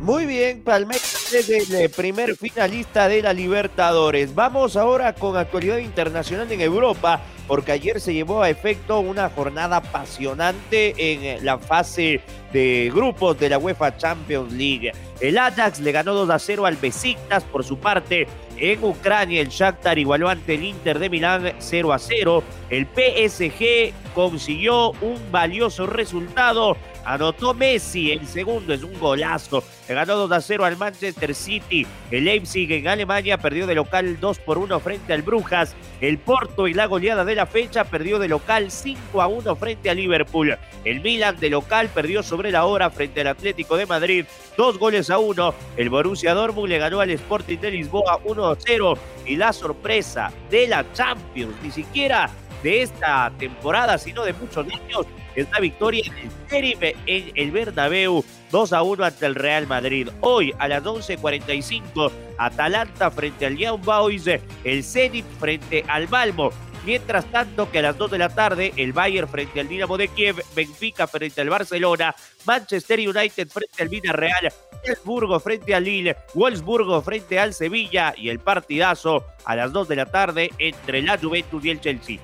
Muy 0.00 0.26
bien, 0.26 0.62
Palmeiras 0.62 1.34
es 1.34 1.50
el 1.50 1.74
eh, 1.74 1.88
primer 1.88 2.36
finalista 2.36 3.08
de 3.08 3.20
la 3.20 3.32
Libertadores. 3.32 4.32
Vamos 4.32 4.76
ahora 4.76 5.12
con 5.12 5.36
actualidad 5.36 5.78
internacional 5.78 6.50
en 6.52 6.60
Europa, 6.60 7.20
porque 7.48 7.72
ayer 7.72 8.00
se 8.00 8.14
llevó 8.14 8.42
a 8.42 8.48
efecto 8.48 9.00
una 9.00 9.28
jornada 9.28 9.78
apasionante 9.78 10.94
en 10.96 11.24
eh, 11.24 11.38
la 11.42 11.58
fase 11.58 12.20
de 12.52 12.92
grupos 12.94 13.40
de 13.40 13.48
la 13.48 13.58
UEFA 13.58 13.96
Champions 13.96 14.52
League. 14.52 14.92
El 15.20 15.36
Ajax 15.36 15.80
le 15.80 15.90
ganó 15.90 16.14
2 16.14 16.30
a 16.30 16.38
0 16.38 16.64
al 16.64 16.76
Besiktas 16.76 17.42
por 17.42 17.64
su 17.64 17.78
parte. 17.78 18.28
En 18.58 18.82
Ucrania, 18.82 19.40
el 19.40 19.48
Shakhtar 19.48 19.98
igualó 19.98 20.28
ante 20.28 20.54
el 20.54 20.64
Inter 20.64 20.98
de 20.98 21.08
Milán 21.08 21.52
0 21.58 21.92
a 21.92 21.98
0. 21.98 22.42
El 22.70 22.86
PSG 22.86 23.92
consiguió 24.14 24.90
un 25.00 25.18
valioso 25.30 25.86
resultado 25.86 26.76
Anotó 27.08 27.54
Messi, 27.54 28.12
el 28.12 28.26
segundo 28.26 28.74
es 28.74 28.82
un 28.82 28.92
golazo. 29.00 29.64
Le 29.88 29.94
ganó 29.94 30.16
2 30.16 30.30
a 30.30 30.42
0 30.42 30.66
al 30.66 30.76
Manchester 30.76 31.34
City. 31.34 31.86
El 32.10 32.26
Leipzig 32.26 32.70
en 32.70 32.86
Alemania 32.86 33.38
perdió 33.38 33.66
de 33.66 33.74
local 33.74 34.20
2 34.20 34.38
por 34.40 34.58
1 34.58 34.78
frente 34.78 35.14
al 35.14 35.22
Brujas. 35.22 35.74
El 36.02 36.18
Porto 36.18 36.68
y 36.68 36.74
la 36.74 36.84
goleada 36.84 37.24
de 37.24 37.34
la 37.34 37.46
fecha 37.46 37.84
perdió 37.84 38.18
de 38.18 38.28
local 38.28 38.70
5 38.70 39.22
a 39.22 39.26
1 39.26 39.56
frente 39.56 39.88
a 39.88 39.94
Liverpool. 39.94 40.58
El 40.84 41.00
Milan 41.00 41.40
de 41.40 41.48
local 41.48 41.88
perdió 41.94 42.22
sobre 42.22 42.50
la 42.50 42.66
hora 42.66 42.90
frente 42.90 43.22
al 43.22 43.28
Atlético 43.28 43.78
de 43.78 43.86
Madrid. 43.86 44.26
Dos 44.58 44.78
goles 44.78 45.08
a 45.08 45.16
uno. 45.16 45.54
El 45.78 45.88
Borussia 45.88 46.34
Dortmund 46.34 46.68
le 46.68 46.76
ganó 46.76 47.00
al 47.00 47.08
Sporting 47.08 47.56
de 47.56 47.70
Lisboa 47.70 48.20
1 48.22 48.46
a 48.46 48.56
0. 48.58 48.98
Y 49.24 49.36
la 49.36 49.54
sorpresa 49.54 50.30
de 50.50 50.68
la 50.68 50.84
Champions, 50.92 51.54
ni 51.62 51.70
siquiera 51.70 52.28
de 52.62 52.82
esta 52.82 53.32
temporada, 53.38 53.96
sino 53.96 54.24
de 54.24 54.34
muchos 54.34 54.66
años, 54.66 55.06
esta 55.40 55.60
victoria 55.60 56.02
en 56.06 56.18
el 56.18 56.30
Sheriff 56.50 56.82
en 57.06 57.32
el 57.34 57.50
Bernabéu 57.50 58.24
2 58.50 58.72
a 58.72 58.82
1 58.82 59.04
ante 59.04 59.26
el 59.26 59.34
Real 59.34 59.66
Madrid. 59.66 60.08
Hoy 60.20 60.54
a 60.58 60.68
las 60.68 60.82
11.45 60.82 62.10
Atalanta 62.38 63.10
frente 63.10 63.46
al 63.46 63.56
Young 63.56 63.82
Boys, 63.82 64.26
el 64.64 64.84
Zenit 64.84 65.26
frente 65.38 65.84
al 65.88 66.08
Malmo. 66.08 66.50
Mientras 66.84 67.26
tanto 67.26 67.70
que 67.70 67.80
a 67.80 67.82
las 67.82 67.98
2 67.98 68.12
de 68.12 68.18
la 68.18 68.28
tarde 68.30 68.72
el 68.76 68.92
Bayern 68.92 69.28
frente 69.28 69.60
al 69.60 69.68
Dinamo 69.68 69.98
de 69.98 70.08
Kiev, 70.08 70.42
Benfica 70.54 71.06
frente 71.06 71.40
al 71.40 71.50
Barcelona, 71.50 72.14
Manchester 72.46 72.98
United 73.00 73.48
frente 73.48 73.82
al 73.82 73.88
Villarreal, 73.88 74.52
Wolfsburgo 74.86 75.40
frente 75.40 75.74
al 75.74 75.84
Lille, 75.84 76.16
Wolfsburgo 76.34 77.02
frente 77.02 77.38
al 77.38 77.52
Sevilla 77.52 78.14
y 78.16 78.30
el 78.30 78.38
partidazo 78.38 79.26
a 79.44 79.56
las 79.56 79.72
2 79.72 79.88
de 79.88 79.96
la 79.96 80.06
tarde 80.06 80.50
entre 80.58 81.02
la 81.02 81.18
Juventus 81.18 81.64
y 81.64 81.70
el 81.70 81.80
Chelsea. 81.80 82.18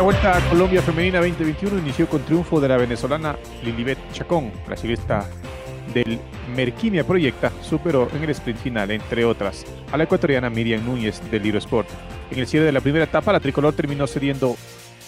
La 0.00 0.04
Vuelta 0.04 0.34
a 0.34 0.40
Colombia 0.48 0.80
Femenina 0.80 1.18
2021 1.18 1.78
inició 1.78 2.08
con 2.08 2.22
triunfo 2.22 2.58
de 2.58 2.68
la 2.68 2.78
venezolana 2.78 3.36
Lilibet 3.62 3.98
Chacón, 4.14 4.50
la 4.66 4.74
ciclista 4.74 5.28
del 5.92 6.18
Merquimia 6.56 7.06
Proyecta, 7.06 7.52
superó 7.60 8.08
en 8.14 8.22
el 8.22 8.30
sprint 8.30 8.60
final, 8.60 8.90
entre 8.92 9.26
otras, 9.26 9.66
a 9.92 9.98
la 9.98 10.04
ecuatoriana 10.04 10.48
Miriam 10.48 10.86
Núñez 10.86 11.20
del 11.30 11.42
Liro 11.42 11.58
Sport. 11.58 11.86
En 12.30 12.38
el 12.38 12.46
cierre 12.46 12.64
de 12.64 12.72
la 12.72 12.80
primera 12.80 13.04
etapa, 13.04 13.30
la 13.30 13.40
tricolor 13.40 13.74
terminó 13.74 14.06
cediendo 14.06 14.56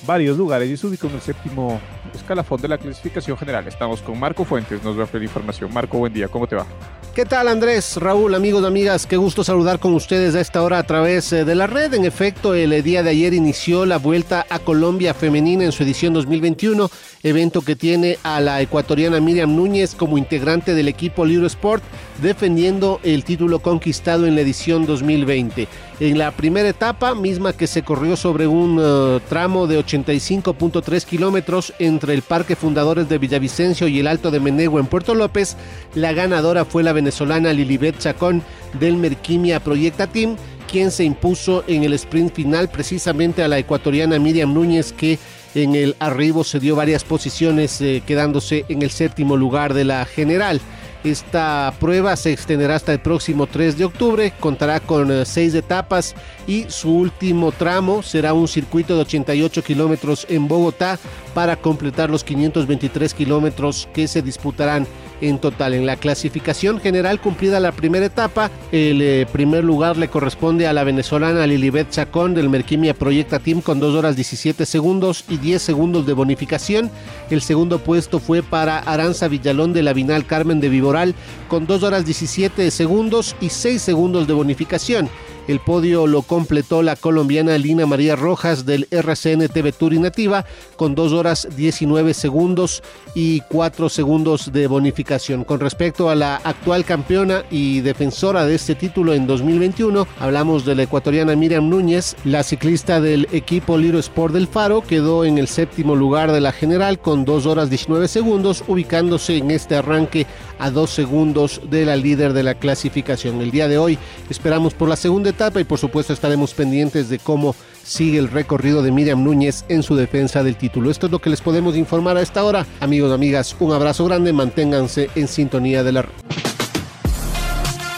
varios 0.07 0.37
lugares 0.37 0.69
y 0.69 0.77
se 0.77 0.87
ubicó 0.87 1.07
en 1.07 1.15
el 1.15 1.21
séptimo 1.23 1.81
escalafón 2.15 2.61
de 2.61 2.69
la 2.69 2.79
clasificación 2.79 3.37
general. 3.37 3.67
Estamos 3.67 4.01
con 4.03 4.19
Marco 4.19 4.45
Fuentes, 4.45 4.83
nos 4.83 4.99
va 4.99 5.05
a 5.05 5.17
la 5.17 5.25
información. 5.25 5.73
Marco, 5.73 5.99
buen 5.99 6.13
día, 6.13 6.29
¿cómo 6.29 6.47
te 6.47 6.57
va? 6.57 6.67
¿Qué 7.15 7.27
tal 7.27 7.49
Andrés, 7.49 7.99
Raúl, 7.99 8.35
amigos, 8.35 8.65
amigas? 8.65 9.07
Qué 9.07 9.19
gusto 9.19 9.45
saludar 9.45 9.79
con 9.79 9.93
ustedes 9.93 10.35
a 10.35 10.41
esta 10.41 10.63
hora 10.63 10.79
a 10.79 10.83
través 10.85 11.31
eh, 11.35 11.45
de 11.45 11.55
la 11.55 11.67
red. 11.67 11.93
En 11.93 12.07
efecto, 12.07 12.55
el 12.55 12.73
eh, 12.73 12.81
día 12.81 13.03
de 13.03 13.11
ayer 13.11 13.35
inició 13.35 13.85
la 13.85 13.99
Vuelta 13.99 14.47
a 14.49 14.59
Colombia 14.59 15.13
Femenina 15.13 15.63
en 15.63 15.73
su 15.73 15.83
edición 15.83 16.15
2021, 16.15 16.91
evento 17.23 17.61
que 17.61 17.77
tiene 17.77 18.17
a 18.23 18.41
la 18.41 18.63
ecuatoriana 18.63 19.21
Miriam 19.21 19.55
Núñez 19.55 19.95
como 19.95 20.17
integrante 20.17 20.75
del 20.75 20.89
equipo 20.89 21.27
Libro 21.27 21.47
Sport, 21.47 21.85
defendiendo 22.23 22.99
el 23.03 23.25
título 23.25 23.59
conquistado 23.59 24.27
en 24.27 24.35
la 24.35 24.41
edición 24.41 24.87
2020. 24.87 25.69
En 26.01 26.19
la 26.19 26.31
primera 26.31 26.69
etapa, 26.69 27.15
misma 27.15 27.53
que 27.53 27.67
se 27.67 27.83
corrió 27.83 28.17
sobre 28.17 28.47
un 28.47 28.81
eh, 28.83 29.21
tramo 29.29 29.67
de 29.67 29.79
85.3 29.79 31.05
kilómetros 31.05 31.75
entre 32.03 32.15
el 32.15 32.23
Parque 32.23 32.57
Fundadores 32.57 33.09
de 33.09 33.19
Villavicencio 33.19 33.87
y 33.87 34.01
el 34.01 34.09
Alto 34.09 34.33
de 34.33 34.41
Menegua 34.41 34.81
en 34.81 34.89
Puerto 34.89 35.15
López, 35.15 35.57
la 35.95 36.13
ganadora 36.13 36.65
fue 36.65 36.83
la 36.83 36.93
venezolana 36.93 37.53
Lilibet 37.53 37.97
Chacón 37.97 38.43
del 38.81 38.97
Merquimia 38.97 39.61
Proyecta 39.61 40.09
Team, 40.09 40.37
quien 40.69 40.91
se 40.91 41.05
impuso 41.05 41.63
en 41.69 41.85
el 41.85 41.93
sprint 41.93 42.35
final 42.35 42.69
precisamente 42.71 43.45
a 43.45 43.47
la 43.47 43.59
ecuatoriana 43.59 44.19
Miriam 44.19 44.53
Núñez 44.53 44.93
que 44.93 45.21
en 45.55 45.77
el 45.77 45.95
arribo 46.01 46.43
se 46.43 46.59
dio 46.59 46.75
varias 46.75 47.05
posiciones 47.05 47.81
eh, 47.81 48.03
quedándose 48.05 48.65
en 48.69 48.83
el 48.83 48.91
séptimo 48.91 49.37
lugar 49.37 49.73
de 49.73 49.85
la 49.85 50.05
general. 50.05 50.61
Esta 51.05 51.75
prueba 51.81 52.15
se 52.15 52.33
extenderá 52.33 52.77
hasta 52.77 52.93
el 52.93 53.01
próximo 53.01 53.49
3 53.49 53.77
de 53.77 53.85
octubre, 53.85 54.33
contará 54.39 54.79
con 54.79 55.11
eh, 55.11 55.25
seis 55.25 55.53
etapas 55.55 56.15
y 56.47 56.67
su 56.69 56.95
último 56.95 57.51
tramo 57.51 58.05
será 58.05 58.35
un 58.35 58.47
circuito 58.47 58.95
de 58.95 59.03
88 59.03 59.65
kilómetros 59.65 60.27
en 60.29 60.47
Bogotá 60.47 61.01
para 61.35 61.57
completar 61.57 62.09
los 62.09 62.23
523 62.23 63.15
kilómetros 63.15 63.89
que 63.93 64.07
se 64.07 64.23
disputarán 64.23 64.87
en 65.23 65.39
total. 65.39 65.75
En 65.75 65.87
la 65.87 65.97
clasificación 65.97 66.81
general 66.81 67.21
cumplida 67.21 67.61
la 67.61 67.73
primera 67.73 68.07
etapa, 68.07 68.51
el 68.71 69.01
eh, 69.01 69.27
primer 69.33 69.65
lugar 69.65 69.97
le 69.97 70.09
corresponde 70.09 70.67
a 70.67 70.73
la 70.73 70.85
venezolana 70.85 71.47
Lilibet 71.47 71.89
Chacón 71.91 72.35
del 72.35 72.51
Merquimia 72.51 72.93
Proyecta 72.93 73.39
Team 73.39 73.63
con 73.63 73.81
2 73.81 73.95
horas 73.95 74.17
17 74.17 74.67
segundos 74.67 75.25
y 75.29 75.39
10 75.39 75.63
segundos 75.63 76.07
de 76.07 76.13
bonificación. 76.13 76.91
El 77.31 77.41
segundo 77.41 77.79
puesto 77.79 78.19
fue 78.19 78.43
para 78.43 78.79
Aranza 78.79 79.29
Villalón 79.29 79.73
de 79.73 79.83
la 79.83 79.93
Vinal 79.93 80.27
Carmen 80.27 80.61
de 80.61 80.69
Viboral 80.69 81.15
con 81.49 81.67
2 81.67 81.83
horas 81.83 82.05
17 82.05 82.71
segundos 82.71 83.37
y 83.41 83.49
6 83.51 83.81
segundos 83.81 84.27
de 84.27 84.35
bonificación. 84.35 85.09
El 85.49 85.59
podio 85.59 86.07
lo 86.07 86.23
completó 86.23 86.83
la 86.83 86.95
colombiana 86.95 87.59
Lina 87.59 87.85
María 87.85 88.15
Rojas 88.15 88.65
del 88.65 88.87
RCN 88.93 89.49
TV 89.49 89.73
Tour 89.73 89.93
Nativa 89.95 90.45
con 90.77 90.95
2 90.95 91.13
horas 91.13 91.49
19 91.57 92.15
segundos 92.15 92.81
y 93.17 93.41
4 93.49 93.89
segundos 93.89 94.53
de 94.53 94.69
bonificación. 94.69 95.43
Con 95.43 95.59
respecto 95.59 96.11
a 96.11 96.15
la 96.15 96.37
actual 96.37 96.85
campeona 96.85 97.43
y 97.51 97.81
defensora 97.81 98.47
de 98.47 98.55
este 98.55 98.77
título 98.77 99.15
en 99.15 99.27
2021, 99.27 100.07
hablamos 100.21 100.65
de 100.65 100.77
la 100.77 100.85
ecuatoriana 100.85 101.35
Miriam 101.35 101.69
Núñez, 101.69 102.15
la 102.25 102.45
ciclista 102.45 103.01
del 103.01 103.27
equipo 103.33 103.77
Liro 103.77 103.99
Sport 103.99 104.35
del 104.35 104.47
Faro, 104.47 104.83
quedó 104.83 105.25
en 105.25 105.39
el 105.39 105.49
séptimo 105.49 105.97
lugar 105.97 106.31
de 106.31 106.41
la 106.41 106.53
general 106.53 107.01
con 107.01 107.25
2 107.25 107.47
horas 107.47 107.69
19 107.69 108.07
segundos, 108.07 108.63
ubicándose 108.69 109.39
en 109.39 109.51
este 109.51 109.75
arranque 109.75 110.29
a 110.61 110.71
2 110.71 110.89
segundos 110.89 111.61
de 111.69 111.85
la 111.85 111.97
líder 111.97 112.33
de 112.33 112.45
la 112.45 112.55
clasificación. 112.55 113.41
El 113.41 113.51
día 113.51 113.67
de 113.67 113.79
hoy 113.79 113.99
esperamos 114.31 114.75
por 114.75 114.89
la 114.89 114.95
segunda 114.95 115.32
etapa 115.33 115.61
y 115.61 115.65
por 115.65 115.79
supuesto 115.79 116.13
estaremos 116.13 116.55
pendientes 116.55 117.09
de 117.09 117.19
cómo 117.19 117.55
sigue 117.83 118.19
el 118.19 118.29
recorrido 118.29 118.83
de 118.83 118.93
Miriam 118.93 119.23
Núñez 119.25 119.65
en 119.69 119.83
su 119.83 119.97
defensa 119.97 120.43
del 120.43 120.57
título. 120.57 120.91
Esto 120.91 121.07
es 121.07 121.13
lo 121.13 121.19
que 121.19 121.31
les 121.31 121.41
podemos 121.41 121.77
informar 121.77 122.17
a 122.17 122.23
esta 122.23 122.45
hora. 122.45 122.65
Amigos, 122.81 123.13
amigas, 123.13 123.57
un 123.59 123.73
abrazo 123.73 124.05
grande, 124.05 124.33
manténganse 124.33 125.11
en 125.15 125.29
sintonía 125.29 125.83
de 125.83 125.93
la 125.93 126.03
red. 126.03 126.13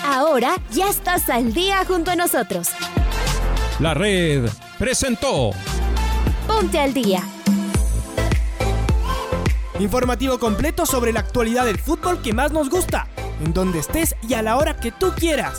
Ahora 0.05 0.57
ya 0.73 0.89
estás 0.89 1.29
al 1.29 1.53
día 1.53 1.85
junto 1.87 2.11
a 2.11 2.17
nosotros. 2.17 2.69
La 3.81 3.95
red 3.95 4.49
presentó. 4.79 5.51
Ponte 6.47 6.79
al 6.79 6.95
día. 6.95 7.23
Informativo 9.81 10.39
completo 10.39 10.87
sobre 10.87 11.13
la 11.13 11.21
actualidad 11.21 11.65
del 11.65 11.79
fútbol 11.79 12.23
que 12.23 12.33
más 12.33 12.53
nos 12.53 12.71
gusta, 12.71 13.09
en 13.45 13.53
donde 13.53 13.81
estés 13.81 14.15
y 14.27 14.35
a 14.35 14.43
la 14.43 14.57
hora 14.57 14.77
que 14.77 14.93
tú 14.93 15.13
quieras. 15.17 15.59